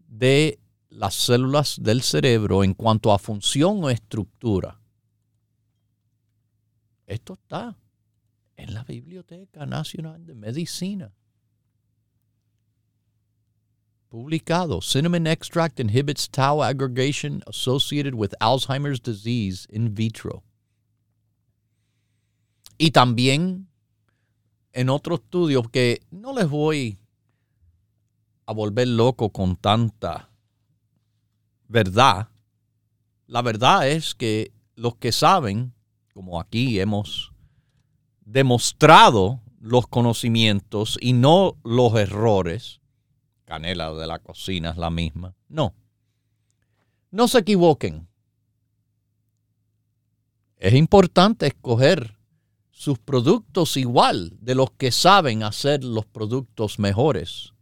de 0.10 0.60
las 0.90 1.16
células 1.16 1.82
del 1.82 2.02
cerebro 2.02 2.66
en 2.66 2.74
cuanto 2.74 3.14
a 3.14 3.18
función 3.18 3.82
o 3.82 3.90
estructura. 3.90 4.78
Esto 7.08 7.36
está 7.36 7.78
en 8.58 8.74
la 8.74 8.84
Biblioteca 8.84 9.66
Nacional 9.66 10.26
de 10.26 10.36
Medicina. 10.36 11.14
Publicado, 14.10 14.82
cinnamon 14.82 15.28
extract 15.28 15.80
inhibits 15.80 16.30
tau 16.30 16.62
aggregation 16.62 17.42
associated 17.48 18.16
with 18.16 18.34
Alzheimer's 18.42 19.00
disease 19.00 19.66
in 19.70 19.96
vitro. 19.96 20.44
Y 22.78 22.92
también 22.92 23.71
en 24.74 24.90
otro 24.90 25.16
estudio 25.16 25.64
que 25.64 26.02
no 26.12 26.34
les 26.34 26.50
voy 26.50 26.98
a 28.46 28.54
volver 28.54 28.88
loco 28.88 29.30
con 29.30 29.56
tanta 29.56 30.30
verdad. 31.68 32.30
La 33.28 33.42
verdad 33.42 33.88
es 33.88 34.14
que 34.14 34.52
los 34.76 34.96
que 34.96 35.12
saben 35.12 35.74
como 36.14 36.40
aquí 36.40 36.80
hemos 36.80 37.32
demostrado 38.26 39.42
los 39.60 39.88
conocimientos 39.88 40.98
y 41.00 41.14
no 41.14 41.58
los 41.64 41.96
errores, 41.96 42.82
canela 43.46 43.94
de 43.94 44.08
la 44.08 44.20
cocina 44.20 44.72
es 44.72 44.78
la 44.78 44.90
misma, 44.90 45.36
no. 45.48 45.74
No 47.12 47.28
se 47.28 47.40
equivoquen. 47.40 48.08
Es 50.58 50.74
importante 50.74 51.48
escoger 51.48 52.18
sus 52.82 52.98
productos 52.98 53.78
igual 53.78 54.34
de 54.42 54.56
los 54.56 54.72
que 54.72 54.92
saben 54.92 55.44
hacer 55.44 55.84
los 55.84 56.08
productos 56.08 56.80
mejores. 56.80 57.54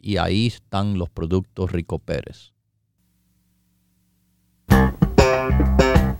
Y 0.00 0.16
ahí 0.16 0.48
están 0.48 0.98
los 0.98 1.08
productos 1.10 1.70
Rico 1.70 2.00
Pérez. 2.00 2.52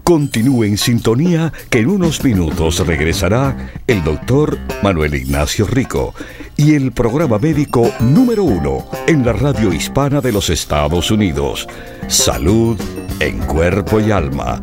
Continúe 0.04 0.62
en 0.62 0.78
sintonía 0.78 1.52
que 1.68 1.80
en 1.80 1.88
unos 1.88 2.22
minutos 2.22 2.78
regresará 2.86 3.72
el 3.88 4.04
doctor 4.04 4.56
Manuel 4.84 5.16
Ignacio 5.16 5.66
Rico 5.66 6.14
y 6.56 6.74
el 6.74 6.92
programa 6.92 7.40
médico 7.40 7.90
número 7.98 8.44
uno 8.44 8.88
en 9.08 9.26
la 9.26 9.32
radio 9.32 9.72
hispana 9.72 10.20
de 10.20 10.30
los 10.30 10.48
Estados 10.48 11.10
Unidos, 11.10 11.66
Salud 12.06 12.80
en 13.18 13.40
Cuerpo 13.40 13.98
y 13.98 14.12
Alma. 14.12 14.62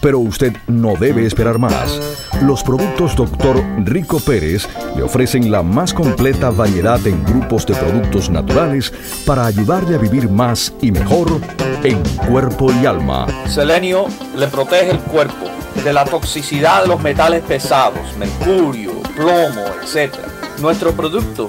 Pero 0.00 0.18
usted 0.18 0.56
no 0.66 0.94
debe 0.94 1.26
esperar 1.26 1.58
más. 1.58 2.00
Los 2.42 2.62
productos 2.62 3.14
Dr. 3.16 3.62
Rico 3.84 4.18
Pérez 4.20 4.66
le 4.96 5.02
ofrecen 5.02 5.50
la 5.50 5.62
más 5.62 5.92
completa 5.92 6.50
variedad 6.50 7.04
en 7.06 7.22
grupos 7.24 7.66
de 7.66 7.74
productos 7.74 8.30
naturales 8.30 8.92
para 9.26 9.46
ayudarle 9.46 9.96
a 9.96 9.98
vivir 9.98 10.28
más 10.30 10.72
y 10.80 10.90
mejor 10.90 11.40
en 11.84 12.02
cuerpo 12.26 12.72
y 12.72 12.86
alma. 12.86 13.26
Selenio 13.46 14.06
le 14.36 14.46
protege 14.48 14.90
el 14.90 15.00
cuerpo 15.00 15.46
de 15.84 15.92
la 15.92 16.04
toxicidad 16.04 16.82
de 16.82 16.88
los 16.88 17.00
metales 17.00 17.42
pesados, 17.42 18.16
mercurio, 18.18 18.92
plomo, 19.16 19.64
etc. 19.82 20.14
Nuestro 20.60 20.92
producto 20.92 21.46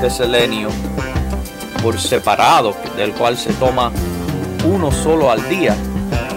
de 0.00 0.10
selenio 0.10 0.68
por 1.82 1.98
separado, 1.98 2.74
del 2.96 3.12
cual 3.12 3.36
se 3.36 3.52
toma 3.54 3.90
uno 4.64 4.90
solo 4.90 5.30
al 5.30 5.48
día, 5.48 5.76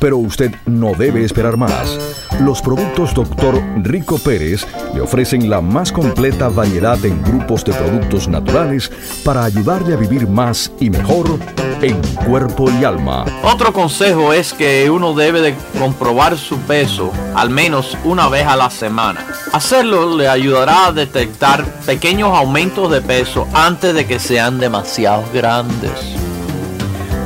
Pero 0.00 0.18
usted 0.18 0.54
no 0.66 0.92
debe 0.94 1.24
esperar 1.24 1.56
más. 1.56 1.98
Los 2.40 2.62
productos 2.62 3.14
Dr. 3.14 3.60
Rico 3.82 4.18
Pérez 4.18 4.66
le 4.94 5.00
ofrecen 5.00 5.50
la 5.50 5.60
más 5.60 5.90
completa 5.90 6.48
variedad 6.48 7.04
en 7.04 7.22
grupos 7.22 7.64
de 7.64 7.72
productos 7.72 8.28
naturales 8.28 8.90
para 9.24 9.44
ayudarle 9.44 9.94
a 9.94 9.96
vivir 9.96 10.28
más 10.28 10.70
y 10.78 10.90
mejor 10.90 11.38
en 11.82 12.00
cuerpo 12.26 12.70
y 12.70 12.84
alma. 12.84 13.24
Otro 13.42 13.72
consejo 13.72 14.32
es 14.32 14.52
que 14.52 14.88
uno 14.90 15.14
debe 15.14 15.40
de 15.40 15.54
comprobar 15.78 16.36
su 16.36 16.58
peso 16.58 17.12
al 17.34 17.50
menos 17.50 17.96
una 18.04 18.28
vez 18.28 18.46
a 18.46 18.56
la 18.56 18.70
semana. 18.70 19.24
Hacerlo 19.52 20.16
le 20.16 20.28
ayudará 20.28 20.86
a 20.86 20.92
detectar 20.92 21.64
pequeños 21.86 22.36
aumentos 22.36 22.90
de 22.90 23.00
peso 23.00 23.46
antes 23.52 23.94
de 23.94 24.06
que 24.06 24.18
sean 24.18 24.58
demasiado 24.58 25.24
grandes. 25.32 25.92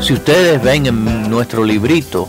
Si 0.00 0.14
ustedes 0.14 0.62
ven 0.62 0.86
en 0.86 1.30
nuestro 1.30 1.64
librito, 1.64 2.28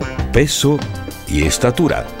peso 0.31 0.79
y 1.27 1.43
estatura. 1.43 2.20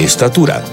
estatura. 0.00 0.64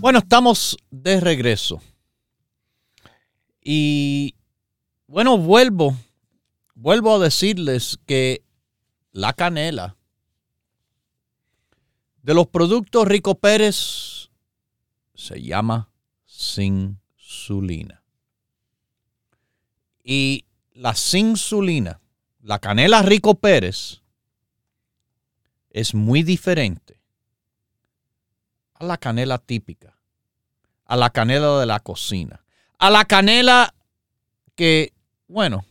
Bueno, 0.00 0.18
estamos 0.20 0.76
de 0.90 1.20
regreso. 1.20 1.80
Y 3.62 4.34
bueno, 5.06 5.38
vuelvo, 5.38 5.96
vuelvo 6.74 7.14
a 7.14 7.18
decirles 7.18 7.98
que 8.06 8.42
la 9.12 9.32
canela 9.32 9.96
de 12.22 12.34
los 12.34 12.46
productos 12.46 13.06
Rico 13.06 13.36
Pérez 13.36 14.30
se 15.14 15.42
llama 15.42 15.90
sinsulina. 17.50 18.02
Y 20.04 20.44
la 20.72 20.94
sinsulina, 20.94 22.00
la 22.42 22.58
canela 22.58 23.02
Rico 23.02 23.34
Pérez, 23.34 24.02
es 25.70 25.94
muy 25.94 26.22
diferente 26.22 27.00
a 28.74 28.84
la 28.84 28.96
canela 28.96 29.38
típica, 29.38 29.96
a 30.84 30.96
la 30.96 31.10
canela 31.10 31.58
de 31.58 31.66
la 31.66 31.80
cocina, 31.80 32.44
a 32.78 32.90
la 32.90 33.04
canela 33.04 33.74
que, 34.54 34.92
bueno, 35.28 35.64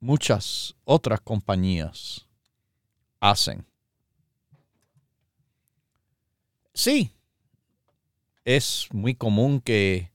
muchas 0.00 0.74
otras 0.84 1.20
compañías 1.20 2.26
hacen. 3.20 3.64
Sí, 6.74 7.13
es 8.44 8.88
muy 8.92 9.14
común 9.14 9.60
que 9.60 10.12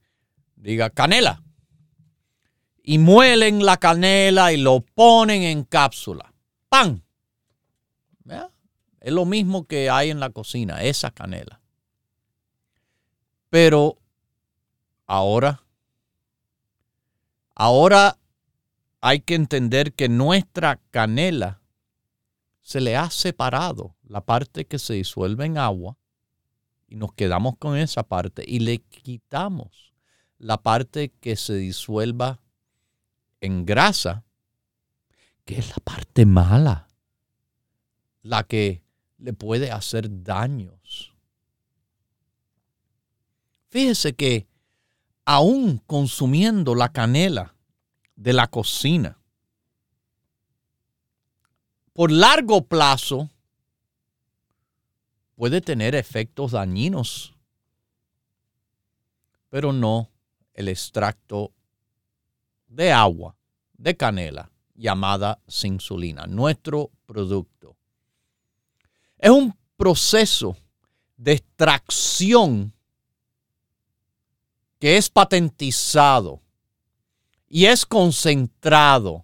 diga 0.56 0.89
canela 0.89 1.44
y 2.84 2.98
muelen 2.98 3.65
la 3.65 3.78
canela 3.78 4.52
y 4.52 4.58
lo 4.58 4.82
ponen 4.82 5.44
en 5.44 5.63
cápsula. 5.63 6.34
¡Pam! 6.70 7.02
Es 9.00 9.13
lo 9.13 9.26
mismo 9.26 9.65
que 9.65 9.89
hay 9.89 10.10
en 10.10 10.20
la 10.20 10.30
cocina, 10.30 10.82
esa 10.82 11.12
canela. 11.12 11.62
Pero 13.50 13.98
ahora, 15.06 15.63
ahora 17.56 18.18
hay 19.02 19.22
que 19.22 19.36
entender 19.36 19.94
que 19.94 20.10
nuestra 20.10 20.82
canela 20.92 21.62
se 22.62 22.82
le 22.82 22.98
ha 22.98 23.10
separado 23.10 23.96
la 24.04 24.22
parte 24.22 24.65
que 24.65 24.80
se 24.80 24.96
disuelve 24.96 25.46
en 25.46 25.58
agua 25.58 25.99
y 26.89 26.95
nos 26.95 27.13
quedamos 27.13 27.56
con 27.58 27.78
esa 27.78 28.04
parte 28.04 28.43
y 28.45 28.60
le 28.60 28.80
quitamos 28.80 29.93
la 30.39 30.58
parte 30.58 31.12
que 31.21 31.36
se 31.36 31.54
disuelva 31.54 32.39
en 33.41 33.65
grasa, 33.65 34.23
que 35.45 35.60
es 35.60 35.69
la 35.69 35.78
parte 35.84 36.25
mala, 36.25 36.88
la 38.23 38.43
que 38.43 38.82
le 39.17 39.34
puede 39.34 39.71
hacer 39.71 40.23
daños. 40.23 41.13
Fíjese 43.67 44.15
que 44.15 44.47
aún 45.25 45.78
consumiendo 45.86 46.73
la 46.73 46.91
canela 46.91 47.56
de 48.15 48.34
la 48.34 48.47
cocina, 48.47 49.19
por 51.93 52.12
largo 52.12 52.65
plazo 52.65 53.30
puede 55.39 55.62
tener 55.62 55.95
efectos 55.95 56.52
dañinos, 56.52 57.34
pero 59.47 59.71
no 59.71 60.10
el 60.54 60.67
extracto 60.67 61.54
de 62.67 62.91
agua 62.91 63.38
de 63.78 63.95
canela 63.95 64.52
llamada 64.75 65.41
insulina, 65.63 66.28
nuestro 66.28 66.91
producto. 67.06 67.78
Es 69.17 69.30
un 69.30 69.58
proceso 69.78 70.58
de 71.15 71.32
extracción 71.32 72.73
que 74.78 74.97
es 74.97 75.10
patentizado 75.10 76.41
y 77.47 77.65
es 77.65 77.86
concentrado 77.86 79.23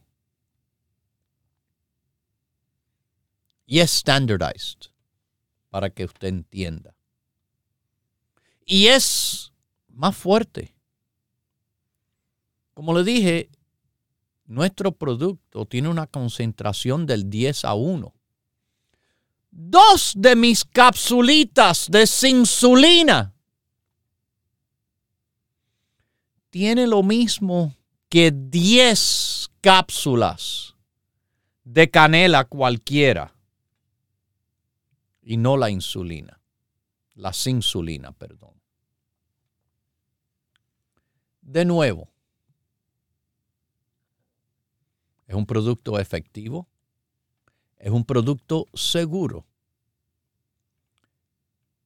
y 3.66 3.80
es 3.80 3.92
standardized 3.92 4.95
para 5.76 5.90
que 5.90 6.06
usted 6.06 6.30
entienda. 6.30 6.96
Y 8.66 8.88
es 8.88 9.52
más 9.90 10.16
fuerte. 10.16 10.74
Como 12.74 12.98
le 12.98 13.04
dije, 13.04 13.50
nuestro 14.46 14.94
producto 14.94 15.66
tiene 15.66 15.90
una 15.90 16.08
concentración 16.08 17.06
del 17.06 17.30
10 17.30 17.66
a 17.66 17.74
1 17.74 18.16
dos 19.52 20.14
de 20.16 20.38
mis 20.38 20.64
capsulitas 20.64 21.90
de 21.92 22.08
insulina 22.30 23.34
tiene 26.52 26.88
lo 26.88 27.04
mismo 27.04 27.76
que 28.08 28.32
10 28.34 29.50
cápsulas 29.60 30.74
de 31.66 31.92
canela 31.92 32.46
cualquiera 32.46 33.35
y 35.26 35.38
no 35.38 35.58
la 35.58 35.72
insulina, 35.72 36.40
la 37.16 37.32
insulina, 37.48 38.12
perdón. 38.12 38.54
De 41.42 41.66
nuevo, 41.66 42.10
es 45.26 45.36
un 45.36 45.48
producto 45.48 46.00
efectivo, 46.00 46.68
es 47.78 47.90
un 47.90 48.06
producto 48.06 48.68
seguro. 48.76 49.46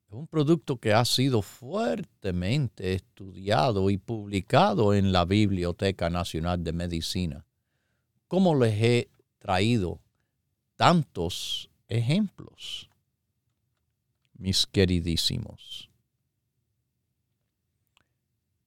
Es 0.07 0.13
un 0.13 0.27
producto 0.27 0.77
que 0.77 0.91
ha 0.91 1.05
sido 1.05 1.41
fuertemente 1.41 2.93
estudiado 2.93 3.89
y 3.89 3.97
publicado 3.97 4.93
en 4.93 5.11
la 5.11 5.23
Biblioteca 5.23 6.09
Nacional 6.09 6.63
de 6.63 6.73
Medicina. 6.73 7.45
Como 8.27 8.55
les 8.55 8.81
he 8.81 9.09
traído 9.37 10.01
tantos 10.75 11.69
ejemplos, 11.87 12.88
mis 14.39 14.65
queridísimos. 14.65 15.89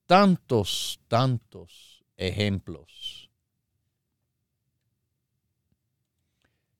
Tantos, 0.07 0.99
tantos 1.07 2.03
ejemplos 2.15 3.29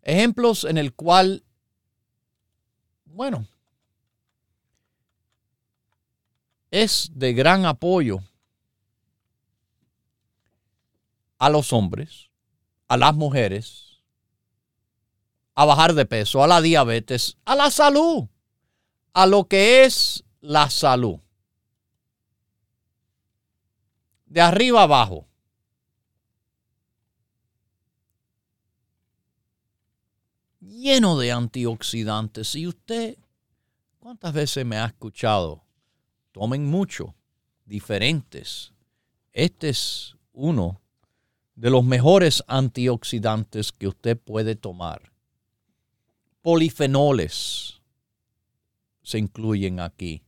Ejemplos 0.03 0.65
en 0.65 0.77
el 0.77 0.93
cual, 0.93 1.45
bueno, 3.05 3.47
es 6.71 7.09
de 7.13 7.33
gran 7.33 7.65
apoyo 7.65 8.19
a 11.37 11.49
los 11.49 11.71
hombres, 11.71 12.29
a 12.89 12.97
las 12.97 13.15
mujeres, 13.15 14.03
a 15.55 15.63
bajar 15.63 15.93
de 15.93 16.05
peso, 16.05 16.43
a 16.43 16.47
la 16.47 16.59
diabetes, 16.59 17.37
a 17.45 17.55
la 17.55 17.71
salud, 17.71 18.27
a 19.13 19.25
lo 19.25 19.47
que 19.47 19.85
es 19.85 20.23
la 20.41 20.69
salud. 20.69 21.19
De 24.25 24.41
arriba 24.41 24.83
abajo. 24.83 25.27
lleno 30.83 31.17
de 31.17 31.31
antioxidantes. 31.31 32.55
Y 32.55 32.67
usted, 32.67 33.17
¿cuántas 33.99 34.33
veces 34.33 34.65
me 34.65 34.77
ha 34.77 34.85
escuchado? 34.85 35.63
Tomen 36.33 36.65
mucho, 36.65 37.15
diferentes. 37.65 38.73
Este 39.31 39.69
es 39.69 40.15
uno 40.33 40.81
de 41.55 41.69
los 41.69 41.85
mejores 41.85 42.43
antioxidantes 42.47 43.71
que 43.71 43.87
usted 43.87 44.17
puede 44.17 44.55
tomar. 44.55 45.11
Polifenoles 46.41 47.72
se 49.03 49.19
incluyen 49.19 49.79
aquí 49.79 50.23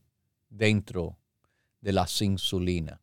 dentro 0.48 1.18
de 1.80 1.92
la 1.92 2.06
insulina. 2.20 3.00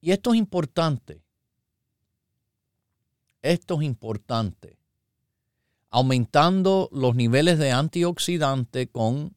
Y 0.00 0.10
esto 0.12 0.32
es 0.32 0.38
importante. 0.38 1.22
Esto 3.40 3.80
es 3.80 3.86
importante 3.86 4.78
aumentando 5.90 6.88
los 6.92 7.14
niveles 7.14 7.58
de 7.58 7.72
antioxidante 7.72 8.88
con 8.88 9.34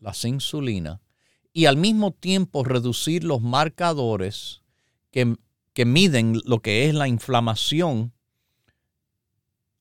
las 0.00 0.24
insulinas, 0.24 1.00
y 1.52 1.66
al 1.66 1.76
mismo 1.76 2.12
tiempo 2.12 2.64
reducir 2.64 3.24
los 3.24 3.40
marcadores 3.40 4.62
que, 5.10 5.36
que 5.72 5.84
miden 5.84 6.40
lo 6.44 6.60
que 6.60 6.88
es 6.88 6.94
la 6.94 7.08
inflamación. 7.08 8.12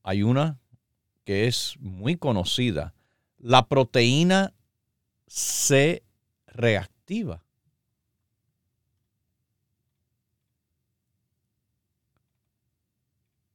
Hay 0.03 0.23
una 0.23 0.59
que 1.25 1.47
es 1.47 1.75
muy 1.79 2.15
conocida, 2.15 2.93
la 3.43 3.67
proteína 3.67 4.53
C 5.27 6.01
reactiva. 6.47 7.43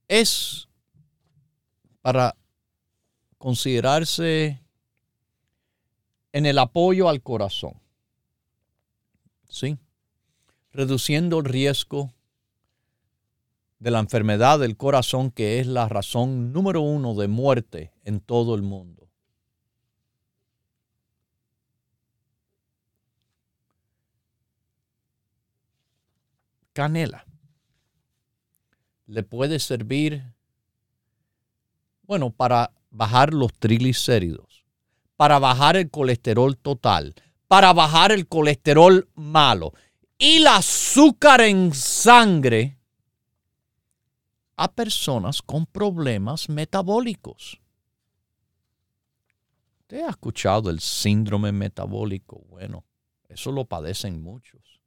Es 0.07 0.69
para 2.03 2.37
considerarse 3.39 4.63
en 6.33 6.45
el 6.45 6.59
apoyo 6.59 7.09
al 7.09 7.23
corazón. 7.23 7.81
¿Sí? 9.49 9.79
Reduciendo 10.71 11.39
el 11.39 11.47
riesgo 11.47 12.13
de 13.79 13.91
la 13.91 14.01
enfermedad 14.01 14.59
del 14.59 14.77
corazón, 14.77 15.31
que 15.31 15.61
es 15.61 15.67
la 15.67 15.89
razón 15.89 16.53
número 16.53 16.83
uno 16.83 17.15
de 17.15 17.29
muerte 17.29 17.93
en 18.05 18.21
todo 18.21 18.55
el 18.55 18.61
mundo. 18.61 18.98
Canela. 26.79 27.27
Le 29.07 29.25
puede 29.25 29.59
servir, 29.59 30.23
bueno, 32.05 32.31
para 32.31 32.73
bajar 32.91 33.35
los 33.35 33.53
triglicéridos, 33.53 34.65
para 35.17 35.41
bajar 35.41 35.77
el 35.77 35.91
colesterol 35.91 36.57
total, 36.57 37.17
para 37.49 37.73
bajar 37.73 38.13
el 38.13 38.29
colesterol 38.29 39.09
malo 39.17 39.73
y 40.19 40.37
el 40.37 40.47
azúcar 40.47 41.41
en 41.41 41.75
sangre 41.75 42.79
a 44.55 44.71
personas 44.71 45.43
con 45.43 45.67
problemas 45.67 46.49
metabólicos. 46.49 47.61
¿Usted 49.81 50.03
ha 50.03 50.11
escuchado 50.11 50.71
el 50.71 50.79
síndrome 50.79 51.51
metabólico? 51.51 52.45
Bueno, 52.49 52.85
eso 53.29 53.51
lo 53.51 53.65
padecen 53.65 54.23
muchos. 54.23 54.78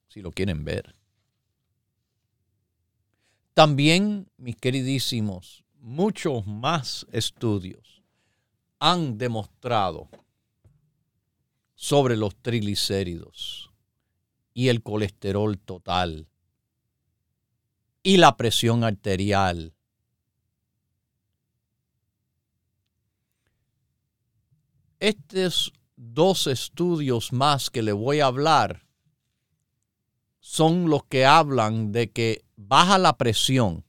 Si 0.07 0.21
lo 0.21 0.31
quieren 0.31 0.65
ver. 0.65 0.95
También, 3.53 4.31
mis 4.37 4.55
queridísimos, 4.55 5.65
muchos 5.81 6.47
más 6.47 7.05
estudios 7.11 8.05
han 8.79 9.19
demostrado 9.19 10.09
sobre 11.75 12.17
los 12.17 12.37
triglicéridos 12.37 13.70
y 14.53 14.69
el 14.69 14.83
colesterol 14.83 15.59
total 15.59 16.29
y 18.03 18.17
la 18.17 18.37
presión 18.37 18.85
arterial. 18.85 19.75
Estos 24.99 25.73
dos 25.97 26.47
estudios 26.47 27.33
más 27.33 27.71
que 27.71 27.83
le 27.83 27.93
voy 27.93 28.21
a 28.21 28.27
hablar 28.27 28.87
son 30.41 30.89
los 30.89 31.05
que 31.05 31.27
hablan 31.27 31.93
de 31.93 32.11
que 32.11 32.45
baja 32.57 32.99
la 32.99 33.17
presión 33.17 33.85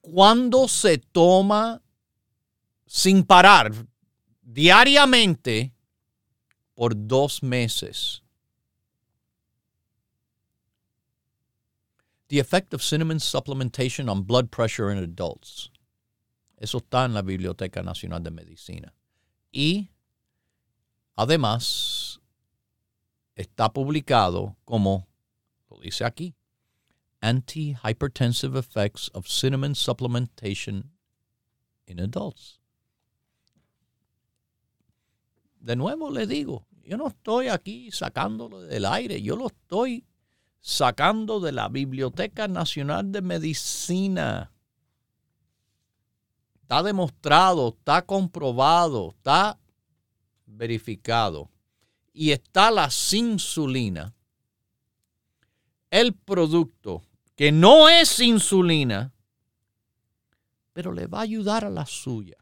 cuando 0.00 0.68
se 0.68 0.98
toma 0.98 1.82
sin 2.86 3.24
parar 3.24 3.72
diariamente 4.42 5.72
por 6.74 6.94
dos 6.96 7.42
meses. 7.42 8.22
The 12.28 12.38
effect 12.38 12.74
of 12.74 12.82
cinnamon 12.82 13.18
supplementation 13.18 14.10
on 14.10 14.22
blood 14.22 14.50
pressure 14.50 14.90
in 14.90 14.98
adults. 14.98 15.70
Eso 16.60 16.80
está 16.80 17.04
en 17.04 17.14
la 17.14 17.22
Biblioteca 17.22 17.82
Nacional 17.82 18.22
de 18.22 18.30
Medicina. 18.30 18.92
Y 19.52 19.88
además 21.16 22.18
está 23.36 23.72
publicado 23.72 24.56
como, 24.64 25.06
lo 25.70 25.78
dice 25.80 26.04
aquí, 26.04 26.34
antihypertensive 27.22 28.56
effects 28.56 29.08
of 29.14 29.26
cinnamon 29.26 29.74
supplementation 29.74 30.90
in 31.86 31.98
adults. 31.98 32.58
De 35.60 35.74
nuevo 35.76 36.10
le 36.10 36.26
digo, 36.26 36.66
yo 36.84 36.96
no 36.96 37.08
estoy 37.08 37.48
aquí 37.48 37.90
sacándolo 37.90 38.62
del 38.62 38.84
aire, 38.84 39.20
yo 39.20 39.36
lo 39.36 39.46
estoy 39.48 40.04
sacando 40.60 41.40
de 41.40 41.52
la 41.52 41.68
Biblioteca 41.68 42.48
Nacional 42.48 43.12
de 43.12 43.22
Medicina. 43.22 44.52
Está 46.62 46.82
demostrado, 46.82 47.76
está 47.78 48.02
comprobado, 48.02 49.14
está 49.16 49.58
verificado. 50.46 51.50
Y 52.12 52.32
está 52.32 52.70
la 52.70 52.90
insulina, 53.12 54.12
el 55.90 56.14
producto 56.14 57.02
que 57.36 57.52
no 57.52 57.88
es 57.88 58.18
insulina, 58.18 59.12
pero 60.72 60.92
le 60.92 61.06
va 61.06 61.18
a 61.18 61.22
ayudar 61.22 61.64
a 61.64 61.70
la 61.70 61.86
suya. 61.86 62.36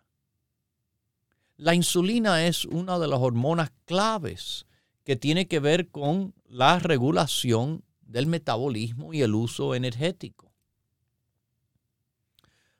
La 1.58 1.74
insulina 1.74 2.46
es 2.46 2.64
una 2.64 2.98
de 2.98 3.06
las 3.06 3.20
hormonas 3.20 3.70
claves 3.84 4.66
que 5.04 5.16
tiene 5.16 5.46
que 5.46 5.60
ver 5.60 5.90
con 5.90 6.34
la 6.48 6.78
regulación 6.78 7.84
del 8.06 8.26
metabolismo 8.26 9.12
y 9.12 9.22
el 9.22 9.34
uso 9.34 9.74
energético. 9.74 10.46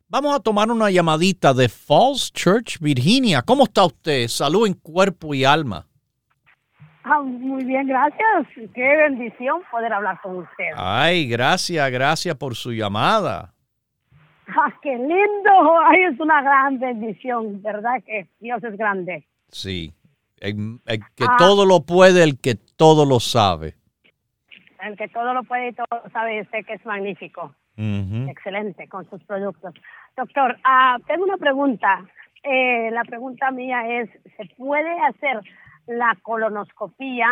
Vamos 0.09 0.37
a 0.37 0.41
tomar 0.41 0.71
una 0.71 0.89
llamadita 0.89 1.53
de 1.53 1.69
Falls 1.69 2.33
Church, 2.33 2.79
Virginia. 2.79 3.43
¿Cómo 3.43 3.65
está 3.65 3.85
usted? 3.85 4.29
Salud 4.29 4.67
en 4.67 4.75
cuerpo 4.75 5.35
y 5.35 5.45
alma. 5.45 5.87
Ah, 7.03 7.23
muy 7.23 7.65
bien, 7.65 7.87
gracias. 7.87 8.47
Qué 8.75 8.97
bendición 8.97 9.63
poder 9.71 9.93
hablar 9.93 10.21
con 10.23 10.39
usted. 10.39 10.71
Ay, 10.77 11.29
gracias, 11.29 11.91
gracias 11.91 12.35
por 12.37 12.55
su 12.55 12.73
llamada. 12.73 13.53
Ah, 14.49 14.73
qué 14.81 14.97
lindo. 14.97 15.81
Ay, 15.87 16.05
es 16.13 16.21
una 16.21 16.41
gran 16.43 16.79
bendición, 16.79 17.61
¿verdad? 17.63 18.03
Que 18.05 18.29
Dios 18.41 18.63
es 18.63 18.77
grande. 18.77 19.27
Sí, 19.49 19.93
el, 20.39 20.81
que 21.15 21.25
ah. 21.25 21.37
todo 21.39 21.67
lo 21.67 21.81
puede, 21.81 22.23
el 22.23 22.41
que 22.41 22.55
todo 22.55 23.05
lo 23.05 23.21
sabe. 23.21 23.75
El 24.87 24.97
que 24.97 25.09
todo 25.09 25.35
lo 25.35 25.43
puede 25.43 25.69
y 25.69 25.73
todo 25.73 25.87
lo 25.91 26.11
sabe, 26.11 26.47
sé 26.51 26.63
que 26.65 26.75
es 26.75 26.87
magnífico. 26.87 27.55
Excelente 27.77 28.89
con 28.89 29.09
sus 29.11 29.23
productos. 29.25 29.75
Doctor, 30.17 30.57
tengo 31.07 31.25
una 31.25 31.37
pregunta. 31.37 32.05
Eh, 32.43 32.91
la 32.93 33.03
pregunta 33.05 33.51
mía 33.51 34.01
es, 34.01 34.09
¿se 34.37 34.47
puede 34.57 34.91
hacer 35.01 35.41
la 35.87 36.17
colonoscopía 36.23 37.27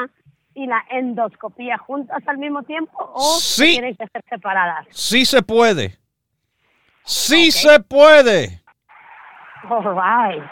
y 0.54 0.66
la 0.66 0.84
endoscopía 0.90 1.78
juntas 1.78 2.22
al 2.26 2.38
mismo 2.38 2.62
tiempo 2.64 2.96
o 2.98 3.38
tienen 3.56 3.96
que 3.96 4.06
ser 4.08 4.22
separadas? 4.28 4.86
Sí 4.90 5.24
se 5.24 5.42
puede. 5.42 5.96
Sí 7.04 7.50
se 7.50 7.80
puede. 7.80 8.60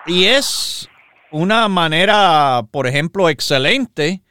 Y 0.06 0.24
es 0.24 0.88
una 1.30 1.68
manera, 1.68 2.62
por 2.70 2.86
ejemplo, 2.86 3.28
excelente 3.28 4.22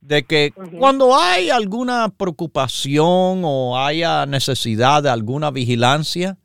de 0.00 0.24
que 0.24 0.52
cuando 0.78 1.18
hay 1.18 1.50
alguna 1.50 2.08
preocupación 2.16 3.42
o 3.44 3.78
haya 3.78 4.24
necesidad 4.26 5.02
de 5.02 5.10
alguna 5.10 5.50
vigilancia, 5.50 6.38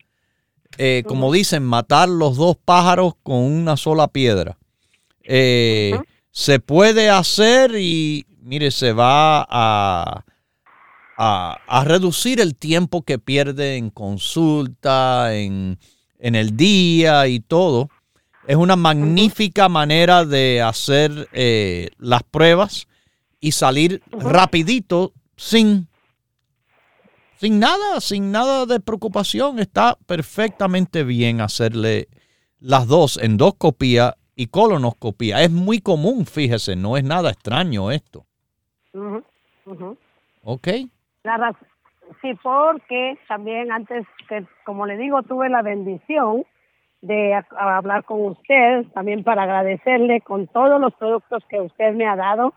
eh, 0.78 1.04
como 1.06 1.32
dicen, 1.32 1.64
matar 1.64 2.10
los 2.10 2.38
dos 2.38 2.58
pájaros 2.58 3.14
con 3.24 3.38
una 3.38 3.78
sola 3.78 4.08
piedra. 4.08 4.58
Eh, 5.24 6.00
se 6.32 6.60
puede 6.60 7.10
hacer 7.10 7.76
y, 7.76 8.26
mire, 8.42 8.72
se 8.72 8.94
va 8.94 9.46
a, 9.50 10.24
a, 11.18 11.84
reducir 11.84 12.40
el 12.40 12.56
tiempo 12.56 13.04
que 13.04 13.20
pierde 13.20 13.76
en 13.76 13.90
consulta, 13.90 15.36
en, 15.36 15.78
el 16.20 16.56
día 16.56 17.28
y 17.28 17.40
todo. 17.42 17.90
Es 18.48 18.56
una 18.56 18.76
magnífica 18.76 19.70
manera 19.70 20.26
de 20.26 20.62
hacer 20.62 21.30
eh, 21.34 21.90
las 22.00 22.24
pruebas 22.24 22.88
y 23.42 23.52
salir 23.52 24.02
rapidito 24.12 25.12
sin, 25.36 25.88
sin 27.38 27.60
nada, 27.60 28.00
sin 28.00 28.32
nada 28.32 28.66
de 28.68 28.80
preocupación. 28.80 29.60
Está 29.60 29.98
perfectamente 30.06 31.04
bien 31.04 31.42
hacerle 31.42 32.08
las 32.60 32.88
dos, 32.88 33.18
endoscopía 33.18 34.14
y 34.36 34.48
colonoscopía. 34.48 35.42
Es 35.42 35.52
muy 35.52 35.82
común, 35.82 36.26
fíjese, 36.26 36.76
no 36.76 36.96
es 36.96 37.04
nada 37.04 37.32
extraño 37.32 37.92
esto. 37.92 38.26
Ok. 40.44 40.68
sí, 42.22 42.34
porque 42.44 43.18
también 43.28 43.72
antes 43.72 44.06
que, 44.30 44.46
como 44.66 44.86
le 44.86 44.98
digo, 44.98 45.24
tuve 45.24 45.50
la 45.50 45.64
bendición 45.64 46.46
de 47.02 47.42
hablar 47.58 48.04
con 48.04 48.24
usted, 48.28 48.86
también 48.94 49.24
para 49.24 49.44
agradecerle 49.44 50.22
con 50.22 50.48
todos 50.48 50.80
los 50.80 50.94
productos 50.94 51.44
que 51.50 51.60
usted 51.60 51.96
me 51.96 52.06
ha 52.06 52.16
dado 52.16 52.54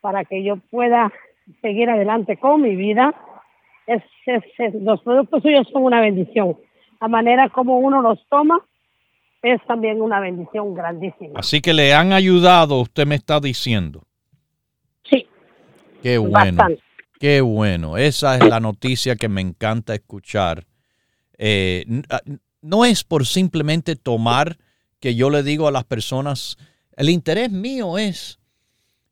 para 0.00 0.24
que 0.24 0.42
yo 0.42 0.56
pueda 0.70 1.12
seguir 1.60 1.90
adelante 1.90 2.36
con 2.36 2.62
mi 2.62 2.76
vida. 2.76 3.14
Es, 3.86 4.02
los 4.74 5.00
productos 5.02 5.42
suyos 5.42 5.66
son 5.72 5.84
una 5.84 6.00
bendición. 6.00 6.56
La 7.00 7.08
manera 7.08 7.48
como 7.48 7.78
uno 7.78 8.02
los 8.02 8.18
toma 8.28 8.60
es 9.42 9.60
también 9.66 10.02
una 10.02 10.20
bendición 10.20 10.74
grandísima. 10.74 11.38
Así 11.40 11.60
que 11.60 11.72
le 11.72 11.94
han 11.94 12.12
ayudado, 12.12 12.80
usted 12.80 13.06
me 13.06 13.14
está 13.14 13.40
diciendo. 13.40 14.04
Sí. 15.04 15.26
Qué 16.02 16.18
bueno. 16.18 16.66
Qué 17.18 17.40
bueno. 17.40 17.96
Esa 17.96 18.36
es 18.36 18.48
la 18.48 18.60
noticia 18.60 19.16
que 19.16 19.28
me 19.28 19.40
encanta 19.40 19.94
escuchar. 19.94 20.64
Eh, 21.38 21.84
ah, 22.10 22.20
no 22.62 22.84
es 22.84 23.04
por 23.04 23.26
simplemente 23.26 23.96
tomar 23.96 24.58
que 25.00 25.14
yo 25.14 25.30
le 25.30 25.42
digo 25.42 25.66
a 25.66 25.70
las 25.70 25.84
personas, 25.84 26.58
el 26.96 27.08
interés 27.08 27.50
mío 27.50 27.96
es 27.98 28.39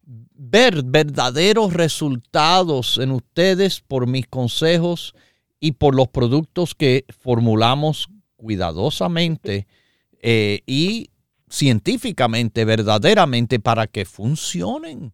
ver 0.08 0.82
verdaderos 0.84 1.74
resultados 1.74 2.96
en 2.98 3.10
ustedes 3.10 3.80
por 3.80 4.06
mis 4.06 4.26
consejos 4.26 5.14
y 5.60 5.72
por 5.72 5.94
los 5.94 6.08
productos 6.08 6.74
que 6.74 7.04
formulamos 7.20 8.08
cuidadosamente 8.36 9.66
eh, 10.22 10.62
y 10.66 11.10
científicamente, 11.50 12.64
verdaderamente, 12.64 13.60
para 13.60 13.86
que 13.86 14.04
funcionen. 14.04 15.12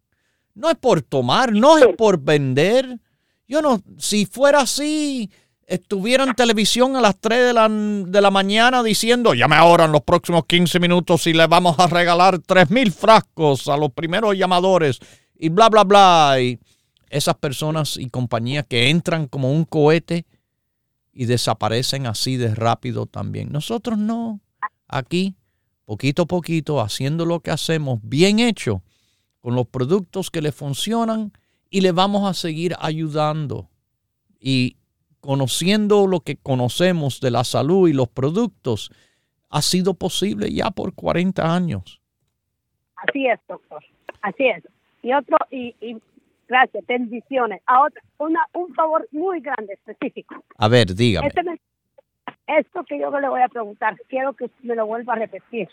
No 0.53 0.69
es 0.69 0.77
por 0.77 1.01
tomar, 1.01 1.51
no 1.51 1.77
es 1.77 1.87
por 1.97 2.21
vender. 2.21 2.99
Yo 3.47 3.61
no, 3.61 3.81
si 3.97 4.25
fuera 4.25 4.61
así, 4.61 5.29
estuviera 5.67 6.23
en 6.23 6.35
televisión 6.35 6.95
a 6.95 7.01
las 7.01 7.19
3 7.19 7.47
de 7.47 7.53
la, 7.53 7.67
de 7.69 8.21
la 8.21 8.31
mañana 8.31 8.83
diciendo, 8.83 9.33
llame 9.33 9.55
ahora 9.55 9.85
en 9.85 9.91
los 9.91 10.01
próximos 10.01 10.45
15 10.45 10.79
minutos 10.79 11.25
y 11.27 11.33
le 11.33 11.47
vamos 11.47 11.79
a 11.79 11.87
regalar 11.87 12.39
3 12.39 12.69
mil 12.69 12.91
frascos 12.91 13.67
a 13.67 13.77
los 13.77 13.91
primeros 13.91 14.37
llamadores 14.37 14.99
y 15.37 15.49
bla, 15.49 15.69
bla, 15.69 15.83
bla. 15.83 16.37
Y 16.39 16.59
esas 17.09 17.35
personas 17.35 17.97
y 17.97 18.09
compañías 18.09 18.65
que 18.67 18.89
entran 18.89 19.27
como 19.27 19.51
un 19.51 19.65
cohete 19.65 20.25
y 21.13 21.25
desaparecen 21.25 22.07
así 22.07 22.37
de 22.37 22.53
rápido 22.53 23.05
también. 23.05 23.51
Nosotros 23.51 23.97
no. 23.97 24.41
Aquí, 24.87 25.35
poquito 25.85 26.23
a 26.23 26.27
poquito, 26.27 26.81
haciendo 26.81 27.25
lo 27.25 27.39
que 27.39 27.51
hacemos 27.51 27.99
bien 28.03 28.39
hecho, 28.39 28.83
con 29.39 29.55
los 29.55 29.67
productos 29.67 30.29
que 30.29 30.41
le 30.41 30.51
funcionan 30.51 31.31
y 31.69 31.81
le 31.81 31.91
vamos 31.91 32.29
a 32.29 32.33
seguir 32.33 32.75
ayudando. 32.79 33.69
Y 34.39 34.77
conociendo 35.25 36.07
lo 36.07 36.21
que 36.21 36.37
conocemos 36.37 37.19
de 37.19 37.31
la 37.31 37.43
salud 37.43 37.89
y 37.89 37.93
los 37.93 38.07
productos, 38.07 38.91
ha 39.49 39.61
sido 39.61 39.93
posible 39.93 40.51
ya 40.51 40.71
por 40.71 40.93
40 40.93 41.53
años. 41.53 42.01
Así 42.95 43.27
es, 43.27 43.39
doctor. 43.47 43.83
Así 44.21 44.47
es. 44.47 44.63
Y 45.01 45.13
otro, 45.13 45.37
y, 45.51 45.75
y 45.81 45.97
gracias, 46.47 46.85
bendiciones. 46.87 47.61
A 47.65 47.81
otra, 47.81 48.01
una, 48.17 48.41
un 48.53 48.73
favor 48.73 49.07
muy 49.11 49.39
grande, 49.39 49.73
específico. 49.73 50.35
A 50.57 50.67
ver, 50.67 50.93
dígame. 50.93 51.27
Este 51.27 51.41
esto 52.47 52.83
que 52.83 52.99
yo 52.99 53.09
le 53.19 53.27
voy 53.27 53.41
a 53.41 53.47
preguntar, 53.47 53.95
quiero 54.07 54.33
que 54.33 54.49
me 54.61 54.75
lo 54.75 54.85
vuelva 54.85 55.13
a 55.13 55.17
repetir, 55.17 55.67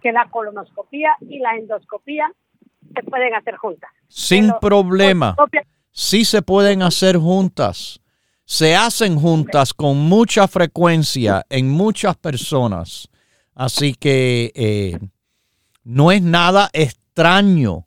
que 0.00 0.12
la 0.12 0.28
colonoscopía 0.30 1.10
y 1.20 1.38
la 1.40 1.56
endoscopía 1.56 2.30
se 2.94 3.02
pueden 3.02 3.34
hacer 3.34 3.56
juntas. 3.56 3.90
Sin 4.08 4.52
problema. 4.60 5.34
Sí 5.90 6.24
se 6.24 6.42
pueden 6.42 6.82
hacer 6.82 7.16
juntas 7.16 8.00
se 8.44 8.76
hacen 8.76 9.18
juntas 9.18 9.72
con 9.72 9.98
mucha 9.98 10.46
frecuencia 10.48 11.44
en 11.48 11.70
muchas 11.70 12.16
personas. 12.16 13.08
Así 13.54 13.94
que 13.94 14.52
eh, 14.54 14.98
no 15.82 16.12
es 16.12 16.22
nada 16.22 16.70
extraño. 16.72 17.86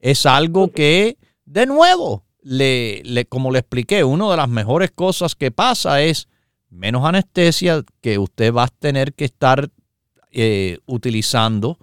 Es 0.00 0.26
algo 0.26 0.70
que, 0.70 1.18
de 1.44 1.66
nuevo, 1.66 2.24
le, 2.42 3.26
como 3.28 3.50
le 3.50 3.58
expliqué, 3.58 4.04
una 4.04 4.30
de 4.30 4.36
las 4.36 4.48
mejores 4.48 4.90
cosas 4.92 5.34
que 5.34 5.50
pasa 5.50 6.02
es 6.02 6.28
menos 6.70 7.04
anestesia 7.04 7.82
que 8.00 8.18
usted 8.18 8.52
va 8.52 8.64
a 8.64 8.68
tener 8.68 9.14
que 9.14 9.24
estar 9.24 9.70
eh, 10.30 10.78
utilizando, 10.86 11.78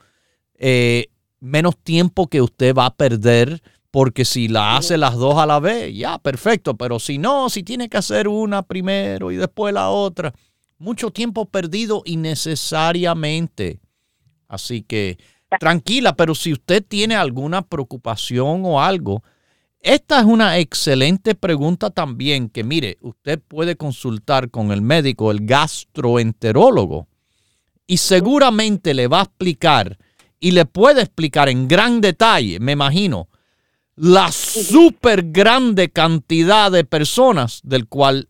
eh, 0.58 1.08
menos 1.40 1.78
tiempo 1.78 2.28
que 2.28 2.42
usted 2.42 2.74
va 2.74 2.86
a 2.86 2.96
perder 2.96 3.62
porque 3.96 4.26
si 4.26 4.50
la 4.50 4.76
hace 4.76 4.98
las 4.98 5.16
dos 5.16 5.38
a 5.38 5.46
la 5.46 5.62
vez, 5.62 5.96
ya, 5.96 6.18
perfecto. 6.18 6.76
Pero 6.76 7.00
si 7.00 7.18
no, 7.18 7.50
si 7.50 7.64
tiene 7.64 7.88
que 7.88 7.96
hacer 7.96 8.28
una 8.28 8.62
primero 8.62 9.32
y 9.32 9.38
después 9.38 9.74
la 9.74 9.88
otra, 9.88 10.34
mucho 10.78 11.12
tiempo 11.12 11.46
perdido 11.46 12.02
innecesariamente. 12.04 13.80
Así 14.50 14.82
que 14.82 15.18
tranquila, 15.62 16.14
pero 16.14 16.36
si 16.36 16.52
usted 16.52 16.84
tiene 16.86 17.16
alguna 17.16 17.62
preocupación 17.62 18.64
o 18.66 18.82
algo, 18.82 19.24
esta 19.80 20.20
es 20.20 20.26
una 20.26 20.58
excelente 20.58 21.34
pregunta 21.34 21.90
también 21.90 22.50
que 22.50 22.66
mire, 22.66 22.98
usted 23.00 23.40
puede 23.48 23.78
consultar 23.78 24.52
con 24.52 24.74
el 24.74 24.82
médico, 24.82 25.32
el 25.32 25.46
gastroenterólogo, 25.46 27.08
y 27.88 27.96
seguramente 27.96 28.94
le 28.94 29.08
va 29.08 29.22
a 29.22 29.24
explicar 29.24 29.98
y 30.42 30.52
le 30.52 30.66
puede 30.66 31.02
explicar 31.02 31.48
en 31.48 31.70
gran 31.70 32.02
detalle, 32.02 32.60
me 32.60 32.74
imagino, 32.74 33.30
la 33.96 34.32
super 34.32 35.32
grande 35.32 35.90
cantidad 35.90 36.72
de 36.72 36.84
personas 36.84 37.62
del 37.64 37.88
cual 37.88 38.30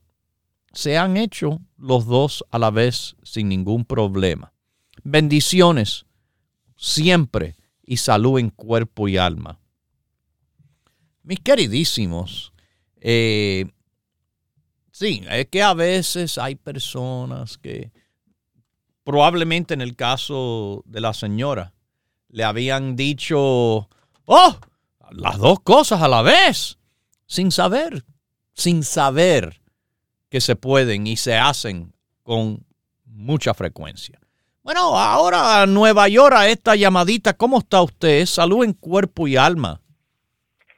se 0.74 0.98
han 0.98 1.18
hecho 1.18 1.62
los 1.78 2.06
dos 2.06 2.46
a 2.52 2.60
la 2.60 2.70
vez 2.70 3.16
sin 3.24 3.50
ningún 3.50 3.86
problema. 3.86 4.54
Bendiciones 5.04 6.06
siempre 6.76 7.56
y 7.84 7.98
salud 7.98 8.40
en 8.40 8.50
cuerpo 8.50 9.08
y 9.08 9.18
alma. 9.18 9.60
Mis 11.24 11.40
queridísimos, 11.40 12.54
eh, 13.00 13.66
sí, 14.92 15.24
es 15.30 15.48
que 15.48 15.64
a 15.64 15.74
veces 15.74 16.38
hay 16.38 16.56
personas 16.56 17.58
que 17.58 17.92
probablemente 19.04 19.74
en 19.74 19.82
el 19.82 19.96
caso 19.96 20.84
de 20.86 21.02
la 21.02 21.14
señora 21.14 21.74
le 22.30 22.44
habían 22.44 22.96
dicho, 22.96 23.90
oh, 24.26 24.60
las 25.12 25.38
dos 25.38 25.60
cosas 25.62 26.02
a 26.02 26.08
la 26.08 26.22
vez, 26.22 26.78
sin 27.26 27.52
saber, 27.52 28.04
sin 28.54 28.84
saber 28.84 29.62
que 30.30 30.42
se 30.42 30.56
pueden 30.56 31.08
y 31.08 31.18
se 31.18 31.36
hacen 31.36 31.94
con 32.24 32.66
mucha 33.06 33.54
frecuencia. 33.54 34.20
Bueno, 34.64 34.98
ahora 34.98 35.62
a 35.62 35.68
Nueva 35.68 36.08
York, 36.08 36.34
a 36.36 36.50
esta 36.50 36.76
llamadita, 36.76 37.34
¿cómo 37.34 37.60
está 37.60 37.82
usted? 37.84 38.26
Salud 38.26 38.64
en 38.64 38.74
cuerpo 38.74 39.28
y 39.28 39.38
alma. 39.38 39.80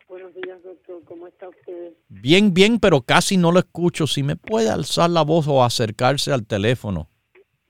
Buenos 0.09 0.33
días, 0.35 0.61
doctor. 0.61 1.01
¿Cómo 1.05 1.25
está 1.27 1.47
usted? 1.47 1.93
Bien, 2.09 2.53
bien, 2.53 2.79
pero 2.79 3.01
casi 3.01 3.37
no 3.37 3.51
lo 3.51 3.59
escucho. 3.59 4.05
Si 4.05 4.23
me 4.23 4.35
puede 4.35 4.69
alzar 4.69 5.09
la 5.09 5.21
voz 5.21 5.47
o 5.47 5.63
acercarse 5.63 6.33
al 6.33 6.45
teléfono. 6.45 7.09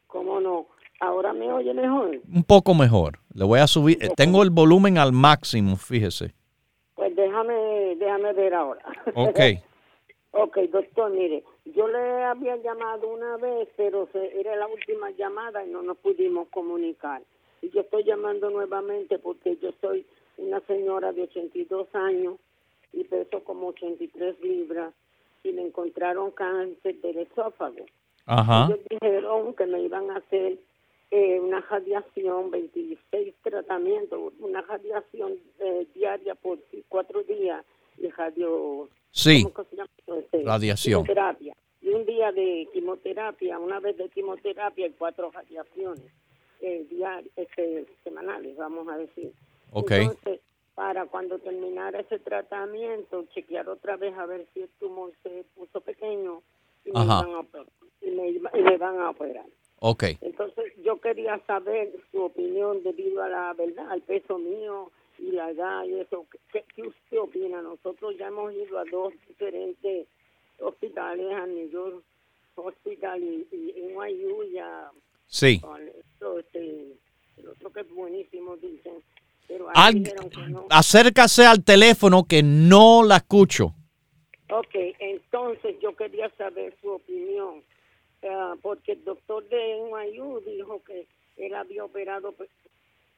¿Cómo 0.07 0.39
no? 0.39 0.67
¿Ahora 0.99 1.33
me 1.33 1.53
oye 1.53 1.73
mejor? 1.73 2.19
Un 2.27 2.43
poco 2.43 2.73
mejor. 2.73 3.19
Le 3.33 3.45
voy 3.45 3.59
a 3.59 3.67
subir. 3.67 3.99
Tengo 4.15 4.41
el 4.41 4.49
volumen 4.49 4.97
al 4.97 5.11
máximo, 5.11 5.77
fíjese. 5.77 6.33
Déjame, 7.37 7.95
déjame 7.97 8.33
ver 8.33 8.53
ahora. 8.53 8.81
Ok. 9.15 9.39
ok, 10.31 10.57
doctor, 10.71 11.11
mire, 11.11 11.43
yo 11.65 11.87
le 11.87 12.23
había 12.23 12.55
llamado 12.57 13.07
una 13.09 13.37
vez, 13.37 13.69
pero 13.75 14.07
se, 14.11 14.39
era 14.39 14.55
la 14.55 14.67
última 14.67 15.11
llamada 15.11 15.65
y 15.65 15.69
no 15.69 15.81
nos 15.81 15.97
pudimos 15.97 16.47
comunicar. 16.49 17.21
Y 17.61 17.69
yo 17.69 17.81
estoy 17.81 18.03
llamando 18.03 18.49
nuevamente 18.49 19.19
porque 19.19 19.57
yo 19.57 19.71
soy 19.81 20.05
una 20.37 20.59
señora 20.61 21.11
de 21.11 21.23
82 21.23 21.87
años 21.93 22.35
y 22.93 23.03
peso 23.03 23.43
como 23.43 23.67
83 23.67 24.39
libras 24.41 24.93
y 25.43 25.51
me 25.51 25.63
encontraron 25.63 26.31
cáncer 26.31 26.99
del 27.01 27.19
esófago. 27.19 27.85
Ajá. 28.25 28.65
Ellos 28.65 28.79
dijeron 28.89 29.53
que 29.53 29.65
me 29.65 29.81
iban 29.81 30.11
a 30.11 30.17
hacer 30.17 30.57
eh, 31.09 31.39
una 31.39 31.61
radiación, 31.61 32.51
26 32.51 33.33
tratamientos, 33.41 34.33
una 34.39 34.61
radiación 34.61 35.33
eh, 35.59 35.87
diaria 35.93 36.35
por 36.35 36.59
cuatro 36.89 37.23
días 37.23 37.63
y 37.97 38.09
radio... 38.09 38.89
Sí, 39.11 39.47
este, 40.07 40.43
radiación. 40.43 41.03
Quimioterapia. 41.03 41.55
Y 41.81 41.89
un 41.89 42.05
día 42.05 42.31
de 42.31 42.67
quimioterapia, 42.73 43.57
una 43.57 43.79
vez 43.79 43.97
de 43.97 44.09
quimioterapia 44.09 44.87
y 44.87 44.91
cuatro 44.91 45.31
radiaciones 45.31 46.11
eh, 46.61 46.85
diarias, 46.89 47.31
este, 47.35 47.85
semanales, 48.03 48.57
vamos 48.57 48.87
a 48.89 48.97
decir. 48.97 49.31
Ok. 49.71 49.91
Entonces, 49.91 50.41
para 50.75 51.05
cuando 51.05 51.39
terminara 51.39 52.01
ese 52.01 52.19
tratamiento, 52.19 53.25
chequear 53.33 53.69
otra 53.69 53.95
vez 53.95 54.13
a 54.17 54.25
ver 54.25 54.45
si 54.53 54.61
el 54.61 54.69
tumor 54.79 55.11
se 55.23 55.45
puso 55.55 55.81
pequeño 55.81 56.41
y, 56.85 56.91
me, 56.91 57.05
van 57.05 57.33
a, 57.33 57.45
y 58.01 58.11
me, 58.11 58.29
y 58.29 58.61
me 58.61 58.77
van 58.77 58.99
a 58.99 59.09
operar. 59.09 59.45
Ok. 59.79 60.03
Entonces 60.21 60.73
yo 60.83 60.99
quería 60.99 61.39
saber 61.45 61.91
su 62.11 62.23
opinión 62.23 62.83
debido 62.83 63.21
a 63.21 63.29
la 63.29 63.53
verdad, 63.53 63.91
al 63.91 64.01
peso 64.01 64.37
mío 64.37 64.91
y 65.19 65.31
la 65.31 65.51
edad 65.51 65.83
y 65.85 65.99
eso. 65.99 66.25
¿Qué, 66.51 66.63
usted 66.81 67.17
opina? 67.19 67.61
Nosotros 67.61 68.15
ya 68.17 68.27
hemos 68.27 68.53
ido 68.53 68.79
a 68.79 68.83
dos 68.91 69.13
diferentes 69.27 70.07
hospitales, 70.59 71.31
a 71.33 71.45
New 71.45 71.69
York 71.69 72.03
Hospital 72.55 73.21
y, 73.21 73.73
en 73.75 73.93
NYU 73.93 74.43
ya. 74.53 74.89
Sí. 75.27 75.61
este, 76.39 76.93
el 77.37 77.47
otro 77.49 77.71
que 77.71 77.81
es 77.81 77.89
buenísimo, 77.93 78.55
dicen. 78.57 79.03
Pero 79.47 79.67
Acércase 80.69 81.45
al 81.45 81.63
teléfono 81.63 82.25
que 82.27 82.43
no 82.43 83.03
la 83.03 83.17
escucho. 83.17 83.73
Ok, 84.49 84.75
entonces 84.99 85.75
yo 85.81 85.95
quería 85.95 86.29
saber 86.37 86.75
su 86.81 86.89
opinión, 86.89 87.63
uh, 88.29 88.57
porque 88.61 88.93
el 88.93 89.03
doctor 89.03 89.47
de 89.49 89.79
NYU 89.79 90.41
dijo 90.41 90.81
que 90.83 91.07
él 91.37 91.55
había 91.55 91.83
operado 91.85 92.33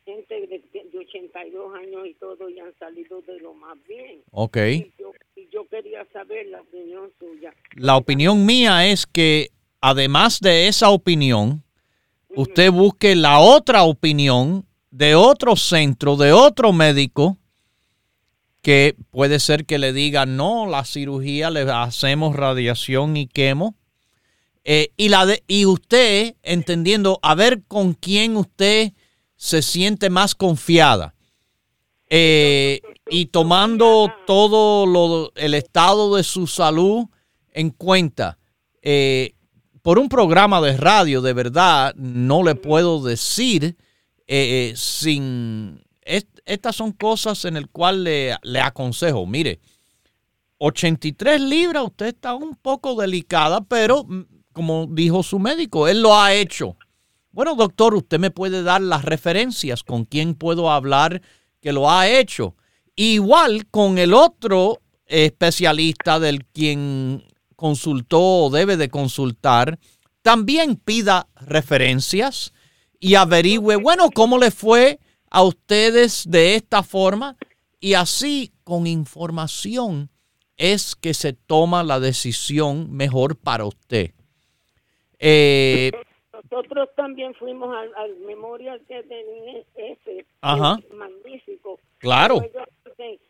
gente 0.05 0.47
de, 0.47 0.62
de, 0.74 0.97
82 0.97 1.76
años 1.76 2.07
y 2.07 2.14
todo 2.16 2.49
y 2.49 2.60
han 2.60 2.74
salido 2.80 3.22
de 3.22 3.39
lo 3.39 3.53
más 3.53 3.78
bien. 3.88 4.22
Ok. 4.32 4.57
Y 4.57 4.93
yo, 4.97 5.12
y 5.36 5.47
yo 5.49 5.68
quería 5.68 6.05
saber 6.12 6.47
la 6.47 6.62
opinión 6.62 7.12
suya. 7.20 7.53
La 7.76 7.97
opinión 7.97 8.45
mía 8.45 8.88
es 8.88 9.05
que 9.05 9.49
además 9.82 10.39
de 10.39 10.68
esa 10.68 10.89
opinión, 10.89 11.64
usted 12.36 12.72
busque 12.72 13.16
la 13.16 13.39
otra 13.39 13.84
opinión 13.84 14.66
de 14.91 15.16
otro 15.16 15.55
centro, 15.55 16.16
de 16.16 16.32
otro 16.32 16.74
médico, 16.74 17.38
que 18.62 18.95
puede 19.12 19.39
ser 19.39 19.66
que 19.66 19.78
le 19.78 19.93
diga, 19.93 20.26
no, 20.26 20.66
la 20.66 20.84
cirugía 20.84 21.49
le 21.49 21.62
hacemos 21.62 22.36
radiación 22.36 23.16
y 23.16 23.28
quemo. 23.28 23.76
Eh, 24.72 24.93
y, 24.97 25.09
la 25.09 25.26
de, 25.26 25.43
y 25.47 25.65
usted, 25.65 26.36
entendiendo, 26.43 27.17
a 27.24 27.34
ver 27.34 27.63
con 27.67 27.95
quién 27.95 28.38
usted 28.38 28.93
se 29.36 29.63
siente 29.63 30.11
más 30.11 30.36
confiada. 30.36 31.15
Eh, 32.07 32.80
y 33.09 33.26
tomando 33.26 34.13
todo 34.28 34.86
lo, 34.86 35.32
el 35.34 35.55
estado 35.55 36.15
de 36.15 36.24
su 36.24 36.45
salud 36.45 37.07
en 37.51 37.72
cuenta. 37.72 38.38
Eh, 38.84 39.34
por 39.82 39.97
un 39.97 40.07
programa 40.07 40.61
de 40.61 40.78
radio, 40.78 41.24
de 41.24 41.34
verdad, 41.34 41.95
no 41.95 42.43
le 42.43 42.53
puedo 42.53 43.01
decir 43.01 43.76
sin... 44.76 45.82
estas 46.45 46.76
son 46.76 46.91
cosas 46.91 47.43
en 47.45 47.55
las 47.55 47.65
cuales 47.72 48.03
le, 48.03 48.38
le 48.43 48.61
aconsejo, 48.61 49.26
mire, 49.26 49.61
83 50.59 51.41
libras, 51.41 51.86
usted 51.86 52.07
está 52.07 52.36
un 52.36 52.55
poco 52.55 52.93
delicada, 53.01 53.61
pero 53.61 54.05
como 54.54 54.88
dijo 54.89 55.24
su 55.24 55.39
médico, 55.39 55.88
él 55.88 56.02
lo 56.02 56.16
ha 56.18 56.34
hecho. 56.34 56.78
Bueno, 57.32 57.56
doctor, 57.56 57.93
usted 57.95 58.20
me 58.20 58.32
puede 58.32 58.64
dar 58.64 58.82
las 58.82 59.06
referencias 59.06 59.84
con 59.84 60.06
quién 60.06 60.36
puedo 60.36 60.72
hablar 60.72 61.22
que 61.62 61.74
lo 61.74 61.89
ha 61.89 62.08
hecho. 62.08 62.56
Igual 62.95 63.68
con 63.68 63.97
el 63.97 64.14
otro 64.14 64.82
especialista 65.06 66.20
del 66.20 66.45
quien 66.45 67.24
consultó 67.56 68.20
o 68.20 68.50
debe 68.50 68.78
de 68.78 68.89
consultar, 68.89 69.80
también 70.22 70.76
pida 70.76 71.28
referencias 71.36 72.54
y 73.00 73.16
averigüe, 73.16 73.76
bueno, 73.78 74.10
cómo 74.12 74.38
le 74.38 74.52
fue 74.52 75.00
a 75.30 75.43
ustedes 75.43 76.24
de 76.28 76.56
esta 76.56 76.84
forma 76.84 77.38
y 77.80 77.93
así 77.93 78.54
con 78.64 78.88
información 78.88 80.10
es 80.58 80.95
que 80.95 81.14
se 81.14 81.34
toma 81.34 81.84
la 81.84 82.00
decisión 82.00 82.91
mejor 82.91 83.38
para 83.38 83.66
usted. 83.66 84.12
Eh, 85.20 85.91
Nosotros 86.34 86.89
también 86.95 87.34
fuimos 87.36 87.76
al, 87.76 87.93
al 87.95 88.15
memorial 88.20 88.82
que 88.88 89.03
tenía 89.03 89.63
ese, 89.76 90.26
magnífico. 90.95 91.80
Claro 91.99 92.41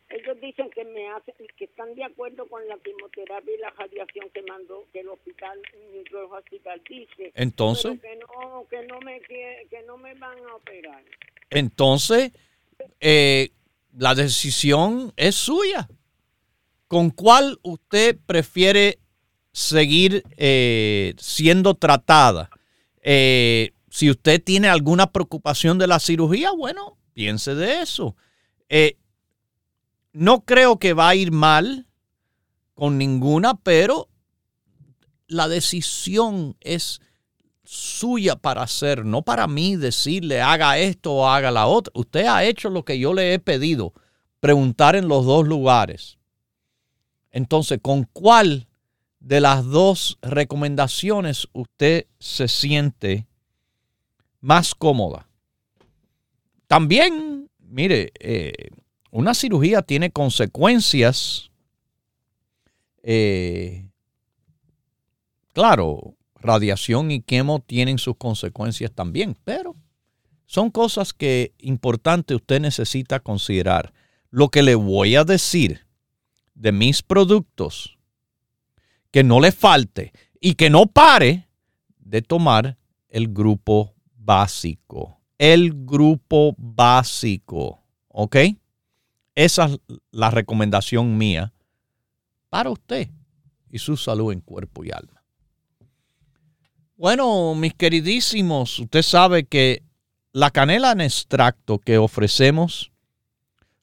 ellos 0.10 0.42
dicen 0.42 0.70
que 0.72 0.84
me 0.84 1.08
hacen, 1.10 1.36
que 1.58 1.66
están 1.66 1.94
de 1.96 2.04
acuerdo 2.04 2.48
con 2.48 2.68
la 2.68 2.78
quimioterapia 2.78 3.54
y 3.54 3.60
la 3.60 3.70
radiación 3.72 4.30
que 4.34 4.42
mandó, 4.44 4.86
que 4.92 5.02
el 5.02 5.10
hospital, 5.10 5.60
el 5.94 6.16
hospital 6.16 6.82
dice. 6.90 7.32
Entonces. 7.36 8.00
que 8.02 8.16
no, 8.16 8.66
que 8.70 8.86
no 8.88 9.00
me, 9.02 9.22
que, 9.22 9.84
no 9.86 9.98
me 9.98 10.14
van 10.16 10.38
a 10.46 10.56
operar. 10.56 11.04
Entonces, 11.50 12.32
eh, 13.00 13.52
la 13.98 14.16
decisión 14.16 15.14
es 15.16 15.36
suya. 15.36 15.88
¿Con 16.88 17.12
cuál 17.12 17.60
usted 17.62 18.18
prefiere 18.26 18.98
seguir 19.52 20.24
eh, 20.38 21.14
siendo 21.18 21.76
tratada? 21.76 22.50
Eh, 23.02 23.72
si 23.90 24.10
usted 24.10 24.44
tiene 24.44 24.70
alguna 24.70 25.12
preocupación 25.12 25.78
de 25.78 25.88
la 25.88 26.00
cirugía, 26.00 26.52
bueno, 26.52 26.98
piense 27.14 27.56
de 27.56 27.82
eso. 27.82 28.16
No 30.14 30.46
creo 30.46 30.80
que 30.80 30.94
va 30.94 31.10
a 31.10 31.16
ir 31.16 31.32
mal 31.32 31.88
con 32.74 32.98
ninguna, 32.98 33.56
pero 33.56 34.10
la 35.28 35.48
decisión 35.48 36.56
es 36.62 37.02
suya 37.64 38.36
para 38.36 38.64
hacer, 38.64 39.06
no 39.06 39.22
para 39.22 39.48
mí 39.48 39.76
decirle 39.76 40.42
haga 40.42 40.80
esto 40.80 41.14
o 41.14 41.28
haga 41.28 41.52
la 41.52 41.68
otra. 41.68 41.92
Usted 41.96 42.26
ha 42.26 42.44
hecho 42.44 42.70
lo 42.70 42.84
que 42.84 42.98
yo 42.98 43.14
le 43.14 43.36
he 43.36 43.40
pedido, 43.40 43.94
preguntar 44.40 44.96
en 44.96 45.08
los 45.08 45.26
dos 45.26 45.48
lugares. 45.48 46.18
Entonces, 47.30 47.78
¿con 47.80 48.06
cuál 48.06 48.68
de 49.20 49.42
las 49.42 49.66
dos 49.66 50.18
recomendaciones 50.22 51.48
usted 51.54 52.08
se 52.20 52.48
siente 52.48 53.28
más 54.42 54.74
cómoda? 54.76 55.28
También, 56.68 57.50
mire, 57.60 58.12
eh, 58.20 58.70
una 59.12 59.34
cirugía 59.34 59.82
tiene 59.82 60.12
consecuencias. 60.12 61.52
Eh, 63.02 63.90
claro, 65.54 66.16
radiación 66.36 67.12
y 67.12 67.22
quemo 67.22 67.60
tienen 67.60 67.98
sus 67.98 68.16
consecuencias 68.18 68.92
también, 68.92 69.36
pero 69.44 69.76
son 70.46 70.72
cosas 70.72 71.14
que 71.14 71.54
importante 71.60 72.36
usted 72.36 72.60
necesita 72.60 73.20
considerar. 73.20 73.94
Lo 74.32 74.50
que 74.50 74.64
le 74.64 74.76
voy 74.76 75.16
a 75.16 75.24
decir 75.24 75.86
de 76.56 76.72
mis 76.72 77.02
productos, 77.02 77.99
que 79.12 79.24
no 79.24 79.40
le 79.40 79.52
falte 79.52 80.14
y 80.40 80.56
que 80.56 80.70
no 80.70 80.86
pare 80.88 81.48
de 82.00 82.22
tomar 82.22 82.78
el 83.10 83.28
grupo 83.28 83.94
básico. 84.16 85.20
El 85.38 85.86
grupo 85.86 86.54
básico, 86.58 87.82
¿ok? 88.10 88.36
Esa 89.36 89.66
es 89.66 89.80
la 90.12 90.30
recomendación 90.30 91.18
mía 91.18 91.54
para 92.50 92.70
usted 92.70 93.10
y 93.72 93.80
su 93.80 93.96
salud 93.96 94.34
en 94.34 94.42
cuerpo 94.42 94.84
y 94.84 94.92
alma. 94.92 95.24
Bueno, 96.98 97.56
mis 97.56 97.74
queridísimos, 97.74 98.80
usted 98.80 99.02
sabe 99.02 99.46
que 99.46 99.84
la 100.34 100.52
canela 100.52 100.92
en 100.92 101.02
extracto 101.02 101.80
que 101.80 101.98
ofrecemos, 101.98 102.92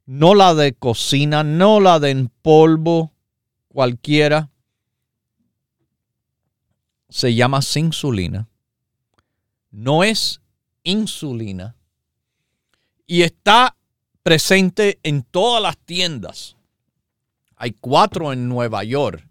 no 0.05 0.35
la 0.35 0.55
de 0.55 0.75
cocina, 0.75 1.43
no 1.43 1.81
la 1.81 1.99
de 1.99 2.11
en 2.11 2.29
polvo 2.43 3.13
cualquiera, 3.69 4.51
se 7.09 7.35
llama 7.35 7.61
insulina. 7.75 8.49
No 9.71 10.05
es 10.05 10.41
insulina. 10.83 11.77
Y 13.07 13.23
está 13.23 13.77
presente 14.23 14.99
en 15.03 15.23
todas 15.23 15.63
las 15.63 15.79
tiendas. 15.79 16.57
Hay 17.57 17.73
cuatro 17.73 18.33
en 18.33 18.49
Nueva 18.49 18.85
York, 18.85 19.27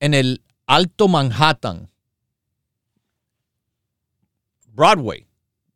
en 0.00 0.14
el 0.14 0.42
Alto 0.66 1.08
Manhattan, 1.08 1.90
Broadway, 4.66 5.26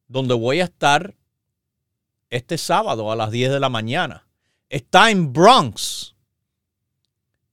donde 0.07 0.35
voy 0.35 0.61
a 0.61 0.65
estar 0.65 1.17
este 2.29 2.57
sábado 2.57 3.11
a 3.11 3.17
las 3.17 3.31
10 3.31 3.51
de 3.53 3.61
la 3.61 3.69
mañana. 3.69 4.27
Está 4.69 5.11
en 5.11 5.33
Bronx 5.33 6.15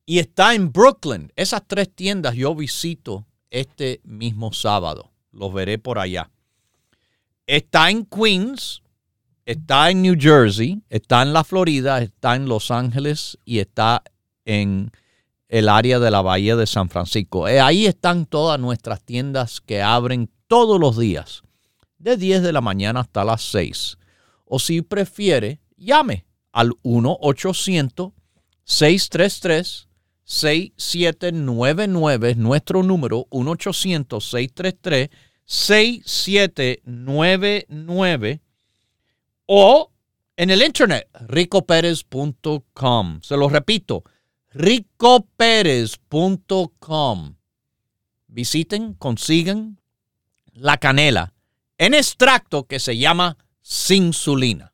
y 0.05 0.19
está 0.19 0.53
en 0.53 0.71
Brooklyn. 0.71 1.31
Esas 1.35 1.63
tres 1.65 1.93
tiendas 1.93 2.35
yo 2.35 2.53
visito 2.53 3.25
este 3.51 4.01
mismo 4.03 4.53
sábado. 4.53 5.11
Los 5.31 5.53
veré 5.53 5.77
por 5.77 5.99
allá. 5.99 6.29
Está 7.47 7.89
en 7.89 8.05
Queens, 8.05 8.81
está 9.45 9.89
en 9.89 10.01
New 10.01 10.15
Jersey, 10.19 10.81
está 10.89 11.21
en 11.21 11.33
la 11.33 11.43
Florida, 11.43 12.01
está 12.01 12.35
en 12.35 12.47
Los 12.47 12.71
Ángeles 12.71 13.37
y 13.45 13.59
está 13.59 14.03
en 14.45 14.91
el 15.47 15.67
área 15.67 15.99
de 15.99 16.11
la 16.11 16.21
Bahía 16.21 16.55
de 16.55 16.67
San 16.67 16.89
Francisco. 16.89 17.47
Eh, 17.47 17.59
ahí 17.59 17.87
están 17.87 18.25
todas 18.27 18.59
nuestras 18.59 19.01
tiendas 19.01 19.61
que 19.61 19.81
abren 19.81 20.29
todos 20.47 20.79
los 20.79 20.97
días, 20.97 21.41
de 21.97 22.17
10 22.17 22.43
de 22.43 22.53
la 22.53 22.61
mañana 22.61 23.01
hasta 23.01 23.23
las 23.23 23.41
6. 23.43 23.97
O 24.45 24.59
si 24.59 24.81
prefiere, 24.81 25.59
llame 25.75 26.25
al 26.51 26.73
1-800-633-6799, 30.29 32.35
nuestro 32.35 32.83
número 32.83 33.25
1-800-633. 33.31 35.09
6799 35.49 38.41
o 39.47 39.91
en 40.37 40.51
el 40.51 40.61
internet 40.61 41.09
ricoperez.com. 41.27 43.21
Se 43.23 43.35
lo 43.35 43.49
repito, 43.49 44.03
ricoperez.com. 44.51 47.35
Visiten, 48.27 48.93
consigan 48.93 49.81
la 50.53 50.77
canela 50.77 51.33
en 51.79 51.95
extracto 51.95 52.67
que 52.67 52.79
se 52.79 52.95
llama 52.95 53.39
Sinsulina. 53.61 54.71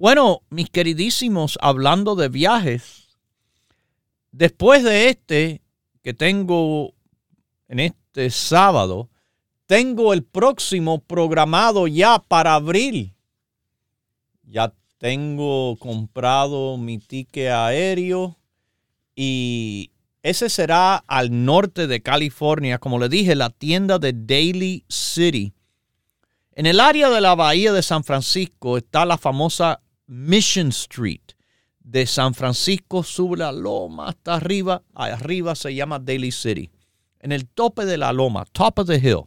Bueno, 0.00 0.42
mis 0.48 0.70
queridísimos, 0.70 1.58
hablando 1.60 2.14
de 2.14 2.28
viajes, 2.28 3.18
después 4.30 4.84
de 4.84 5.08
este 5.08 5.60
que 6.04 6.14
tengo 6.14 6.94
en 7.66 7.80
este 7.80 8.30
sábado, 8.30 9.10
tengo 9.66 10.12
el 10.12 10.22
próximo 10.22 11.00
programado 11.00 11.88
ya 11.88 12.20
para 12.20 12.54
abril. 12.54 13.16
Ya 14.44 14.72
tengo 14.98 15.76
comprado 15.78 16.76
mi 16.76 16.98
ticket 16.98 17.50
aéreo 17.50 18.36
y 19.16 19.90
ese 20.22 20.48
será 20.48 20.98
al 21.08 21.44
norte 21.44 21.88
de 21.88 22.02
California, 22.02 22.78
como 22.78 23.00
le 23.00 23.08
dije, 23.08 23.34
la 23.34 23.50
tienda 23.50 23.98
de 23.98 24.12
Daily 24.12 24.84
City. 24.88 25.54
En 26.52 26.66
el 26.66 26.78
área 26.78 27.10
de 27.10 27.20
la 27.20 27.34
bahía 27.34 27.72
de 27.72 27.82
San 27.82 28.04
Francisco 28.04 28.78
está 28.78 29.04
la 29.04 29.18
famosa 29.18 29.80
Mission 30.08 30.68
Street 30.68 31.34
de 31.80 32.06
San 32.06 32.34
Francisco, 32.34 33.02
sube 33.02 33.36
la 33.36 33.52
loma 33.52 34.08
hasta 34.08 34.34
arriba, 34.34 34.82
arriba 34.94 35.54
se 35.54 35.74
llama 35.74 35.98
Daily 35.98 36.32
City. 36.32 36.70
En 37.20 37.30
el 37.30 37.46
tope 37.46 37.84
de 37.84 37.98
la 37.98 38.12
loma, 38.12 38.44
top 38.52 38.78
of 38.78 38.88
the 38.88 38.96
hill, 38.96 39.24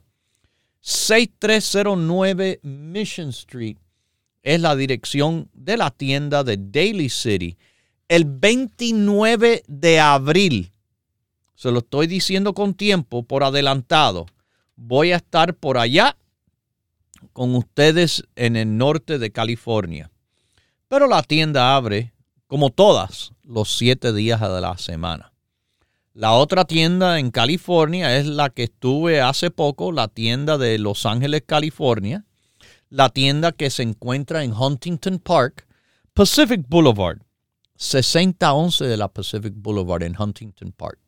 6309 0.80 2.60
Mission 2.64 3.30
Street 3.30 3.78
es 4.42 4.60
la 4.60 4.76
dirección 4.76 5.50
de 5.54 5.78
la 5.78 5.92
tienda 5.92 6.44
de 6.44 6.58
Daily 6.58 7.10
City. 7.10 7.58
El 8.08 8.26
29 8.26 9.64
de 9.68 10.00
abril, 10.00 10.72
se 11.56 11.72
lo 11.72 11.80
estoy 11.80 12.08
diciendo 12.08 12.54
con 12.54 12.74
tiempo, 12.74 13.24
por 13.24 13.44
adelantado, 13.44 14.26
voy 14.76 15.12
a 15.12 15.18
estar 15.18 15.56
por 15.56 15.78
allá 15.78 16.18
con 17.34 17.56
ustedes 17.56 18.24
en 18.36 18.56
el 18.56 18.78
norte 18.78 19.20
de 19.20 19.32
California. 19.32 20.11
Pero 20.92 21.08
la 21.08 21.24
tienda 21.24 21.76
abre, 21.78 22.14
como 22.48 22.70
todas, 22.70 23.32
los 23.46 23.78
siete 23.78 24.12
días 24.12 24.42
de 24.42 24.60
la 24.60 24.78
semana. 24.78 25.32
La 26.14 26.34
otra 26.34 26.66
tienda 26.66 27.18
en 27.18 27.32
California 27.32 28.18
es 28.18 28.26
la 28.26 28.50
que 28.50 28.64
estuve 28.64 29.22
hace 29.22 29.52
poco, 29.52 29.94
la 29.94 30.10
tienda 30.10 30.58
de 30.58 30.78
Los 30.80 31.06
Ángeles, 31.06 31.44
California. 31.46 32.26
La 32.90 33.08
tienda 33.08 33.54
que 33.54 33.70
se 33.70 33.84
encuentra 33.84 34.44
en 34.44 34.52
Huntington 34.52 35.20
Park, 35.20 35.66
Pacific 36.14 36.66
Boulevard. 36.68 37.20
6011 37.78 38.84
de 38.84 38.98
la 38.98 39.08
Pacific 39.08 39.54
Boulevard 39.56 40.04
en 40.04 40.20
Huntington 40.20 40.74
Park. 40.74 41.00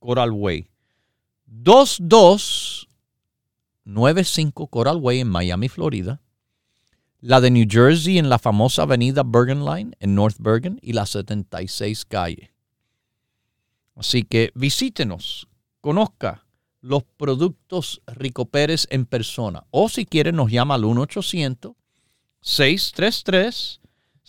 Coral 0.00 0.32
Way. 0.32 0.68
22 1.46 2.88
95 3.84 4.68
Coral 4.68 4.96
Way 4.96 5.20
en 5.20 5.28
Miami, 5.28 5.68
Florida. 5.68 6.20
La 7.20 7.40
de 7.40 7.50
New 7.50 7.66
Jersey 7.68 8.18
en 8.18 8.28
la 8.28 8.38
famosa 8.38 8.82
avenida 8.82 9.22
Bergen 9.24 9.64
Line 9.64 9.92
en 10.00 10.14
North 10.14 10.36
Bergen 10.38 10.78
y 10.82 10.92
la 10.94 11.06
76 11.06 12.04
calle. 12.06 12.52
Así 13.94 14.22
que 14.22 14.50
visítenos, 14.54 15.48
conozca 15.80 16.46
los 16.80 17.04
productos 17.04 18.00
Rico 18.06 18.46
Pérez 18.46 18.86
en 18.90 19.04
persona. 19.04 19.66
O 19.70 19.90
si 19.90 20.06
quiere 20.06 20.32
nos 20.32 20.50
llama 20.50 20.76
al 20.76 20.84
1-800-633. 20.84 23.79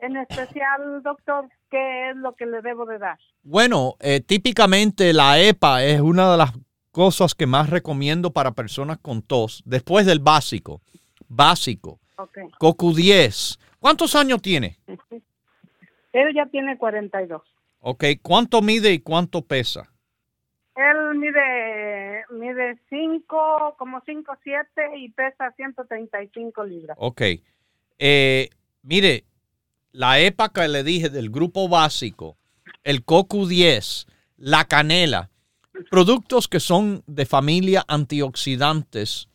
en 0.00 0.16
especial, 0.16 1.02
doctor, 1.02 1.50
¿qué 1.70 2.08
es 2.08 2.16
lo 2.16 2.34
que 2.34 2.46
le 2.46 2.62
debo 2.62 2.86
de 2.86 2.96
dar? 2.96 3.18
Bueno, 3.42 3.96
eh, 4.00 4.22
típicamente 4.22 5.12
la 5.12 5.38
EPA 5.38 5.84
es 5.84 6.00
una 6.00 6.30
de 6.30 6.38
las 6.38 6.52
cosas 6.92 7.34
que 7.34 7.46
más 7.46 7.68
recomiendo 7.68 8.32
para 8.32 8.52
personas 8.52 8.96
con 9.02 9.20
tos, 9.20 9.62
después 9.66 10.06
del 10.06 10.20
básico. 10.20 10.80
Básico. 11.28 12.00
Okay. 12.18 12.48
CoQ10. 12.60 13.58
¿Cuántos 13.78 14.14
años 14.16 14.42
tiene? 14.42 14.76
Él 16.12 16.34
ya 16.34 16.46
tiene 16.46 16.76
42. 16.76 17.42
Ok, 17.80 18.04
¿cuánto 18.22 18.60
mide 18.60 18.92
y 18.92 18.98
cuánto 18.98 19.42
pesa? 19.42 19.92
Él 20.74 21.16
mide, 21.16 22.24
mide 22.30 22.78
5, 22.88 23.76
como 23.78 24.02
5, 24.04 24.36
7 24.42 24.98
y 24.98 25.10
pesa 25.10 25.52
135 25.56 26.64
libras. 26.64 26.96
Ok. 27.00 27.22
Eh, 27.98 28.50
mire, 28.82 29.24
la 29.92 30.20
EPA 30.20 30.52
que 30.52 30.68
le 30.68 30.82
dije 30.82 31.08
del 31.08 31.30
grupo 31.30 31.68
básico, 31.68 32.36
el 32.84 33.04
CoQ10, 33.04 34.06
la 34.36 34.64
canela, 34.64 35.30
productos 35.90 36.48
que 36.48 36.60
son 36.60 37.02
de 37.06 37.26
familia 37.26 37.84
antioxidantes, 37.88 39.28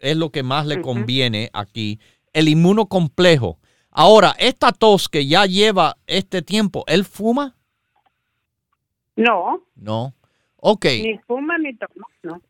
es 0.00 0.16
lo 0.16 0.30
que 0.30 0.42
más 0.42 0.66
le 0.66 0.80
conviene 0.80 1.50
aquí. 1.52 2.00
El 2.32 2.48
inmunocomplejo. 2.48 3.58
Ahora, 3.90 4.34
esta 4.38 4.72
tos 4.72 5.08
que 5.08 5.26
ya 5.26 5.46
lleva 5.46 5.96
este 6.06 6.42
tiempo, 6.42 6.84
¿él 6.86 7.04
fuma? 7.04 7.56
No. 9.16 9.62
No. 9.74 10.14
Ok. 10.56 10.84
Ni 10.84 11.18
fuma 11.26 11.58
ni 11.58 11.74
toma, 11.74 12.06
no. 12.22 12.40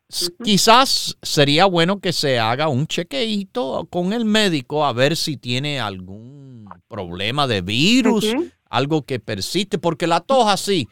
Quizás 0.42 1.16
sería 1.22 1.66
bueno 1.66 2.00
que 2.00 2.12
se 2.12 2.38
haga 2.38 2.68
un 2.68 2.86
chequeito 2.86 3.86
con 3.88 4.12
el 4.12 4.24
médico 4.24 4.84
a 4.84 4.92
ver 4.92 5.16
si 5.16 5.36
tiene 5.36 5.80
algún 5.80 6.68
problema 6.88 7.46
de 7.46 7.62
virus, 7.62 8.34
algo 8.68 9.02
que 9.02 9.20
persiste, 9.20 9.78
porque 9.78 10.06
la 10.06 10.20
tos 10.20 10.46
así, 10.46 10.88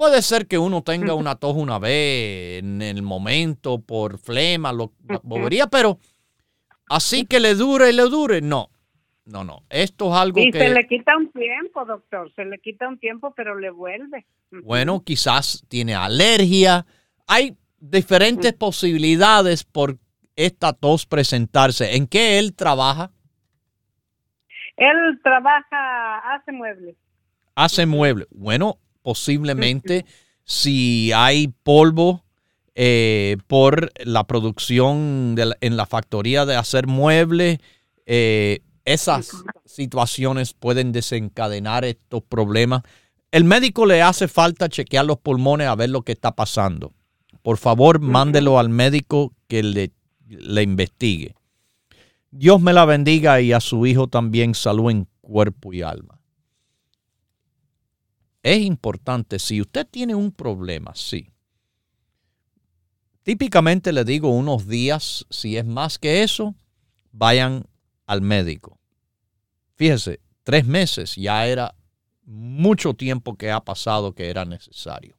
Puede 0.00 0.22
ser 0.22 0.46
que 0.46 0.56
uno 0.56 0.82
tenga 0.82 1.12
una 1.12 1.34
tos 1.34 1.54
una 1.54 1.78
vez 1.78 2.60
en 2.60 2.80
el 2.80 3.02
momento 3.02 3.82
por 3.82 4.16
flema, 4.16 4.72
lo, 4.72 4.92
bobería, 5.22 5.66
pero 5.66 5.98
así 6.90 7.24
que 7.24 7.40
le 7.40 7.54
dure 7.54 7.88
y 7.88 7.94
le 7.94 8.02
dure, 8.02 8.42
no. 8.42 8.68
No, 9.24 9.44
no. 9.44 9.62
Esto 9.70 10.08
es 10.10 10.20
algo 10.20 10.40
y 10.40 10.50
que. 10.50 10.58
se 10.58 10.70
le 10.70 10.86
quita 10.86 11.16
un 11.16 11.30
tiempo, 11.30 11.84
doctor. 11.84 12.32
Se 12.34 12.44
le 12.44 12.58
quita 12.58 12.88
un 12.88 12.98
tiempo, 12.98 13.32
pero 13.36 13.58
le 13.58 13.70
vuelve. 13.70 14.26
Bueno, 14.50 15.02
quizás 15.04 15.64
tiene 15.68 15.94
alergia. 15.94 16.84
Hay 17.28 17.56
diferentes 17.78 18.52
posibilidades 18.54 19.64
por 19.64 19.98
esta 20.34 20.72
tos 20.72 21.06
presentarse. 21.06 21.96
¿En 21.96 22.06
qué 22.06 22.38
él 22.38 22.54
trabaja? 22.54 23.12
Él 24.76 25.20
trabaja, 25.22 26.34
hace 26.34 26.52
muebles. 26.52 26.96
Hace 27.54 27.86
muebles. 27.86 28.26
Bueno, 28.30 28.78
posiblemente 29.02 30.06
si 30.44 31.12
hay 31.12 31.48
polvo 31.62 32.24
eh, 32.82 33.36
por 33.46 33.92
la 34.06 34.24
producción 34.24 35.36
en 35.60 35.76
la 35.76 35.84
factoría 35.84 36.46
de 36.46 36.56
hacer 36.56 36.86
muebles, 36.86 37.58
eh, 38.06 38.60
esas 38.86 39.44
situaciones 39.66 40.54
pueden 40.54 40.90
desencadenar 40.90 41.84
estos 41.84 42.22
problemas. 42.22 42.80
El 43.32 43.44
médico 43.44 43.84
le 43.84 44.00
hace 44.00 44.28
falta 44.28 44.70
chequear 44.70 45.04
los 45.04 45.18
pulmones 45.18 45.68
a 45.68 45.74
ver 45.74 45.90
lo 45.90 46.00
que 46.00 46.12
está 46.12 46.34
pasando. 46.34 46.94
Por 47.42 47.58
favor, 47.58 48.00
mándelo 48.00 48.58
al 48.58 48.70
médico 48.70 49.34
que 49.46 49.62
le, 49.62 49.92
le 50.26 50.62
investigue. 50.62 51.34
Dios 52.30 52.62
me 52.62 52.72
la 52.72 52.86
bendiga 52.86 53.42
y 53.42 53.52
a 53.52 53.60
su 53.60 53.84
hijo 53.84 54.06
también 54.06 54.54
salud 54.54 54.90
en 54.90 55.06
cuerpo 55.20 55.74
y 55.74 55.82
alma. 55.82 56.18
Es 58.42 58.62
importante, 58.62 59.38
si 59.38 59.60
usted 59.60 59.86
tiene 59.86 60.14
un 60.14 60.32
problema, 60.32 60.92
sí. 60.94 61.30
Típicamente 63.30 63.92
le 63.92 64.04
digo 64.04 64.28
unos 64.30 64.66
días, 64.66 65.24
si 65.30 65.56
es 65.56 65.64
más 65.64 66.00
que 66.00 66.24
eso, 66.24 66.56
vayan 67.12 67.64
al 68.04 68.22
médico. 68.22 68.80
Fíjese, 69.76 70.18
tres 70.42 70.66
meses 70.66 71.14
ya 71.14 71.46
era 71.46 71.76
mucho 72.24 72.94
tiempo 72.94 73.36
que 73.36 73.52
ha 73.52 73.60
pasado 73.60 74.16
que 74.16 74.30
era 74.30 74.44
necesario. 74.44 75.16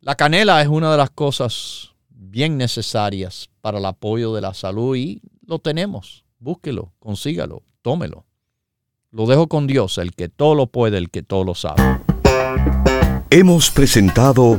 La 0.00 0.14
canela 0.14 0.62
es 0.62 0.68
una 0.68 0.90
de 0.90 0.96
las 0.96 1.10
cosas 1.10 1.90
bien 2.08 2.56
necesarias 2.56 3.50
para 3.60 3.76
el 3.76 3.84
apoyo 3.84 4.32
de 4.32 4.40
la 4.40 4.54
salud 4.54 4.96
y 4.96 5.20
lo 5.44 5.58
tenemos. 5.58 6.24
Búsquelo, 6.38 6.94
consígalo, 6.98 7.62
tómelo. 7.82 8.24
Lo 9.10 9.26
dejo 9.26 9.48
con 9.48 9.66
Dios, 9.66 9.98
el 9.98 10.14
que 10.14 10.30
todo 10.30 10.54
lo 10.54 10.68
puede, 10.68 10.96
el 10.96 11.10
que 11.10 11.22
todo 11.22 11.44
lo 11.44 11.54
sabe. 11.54 11.82
Hemos 13.28 13.70
presentado 13.70 14.58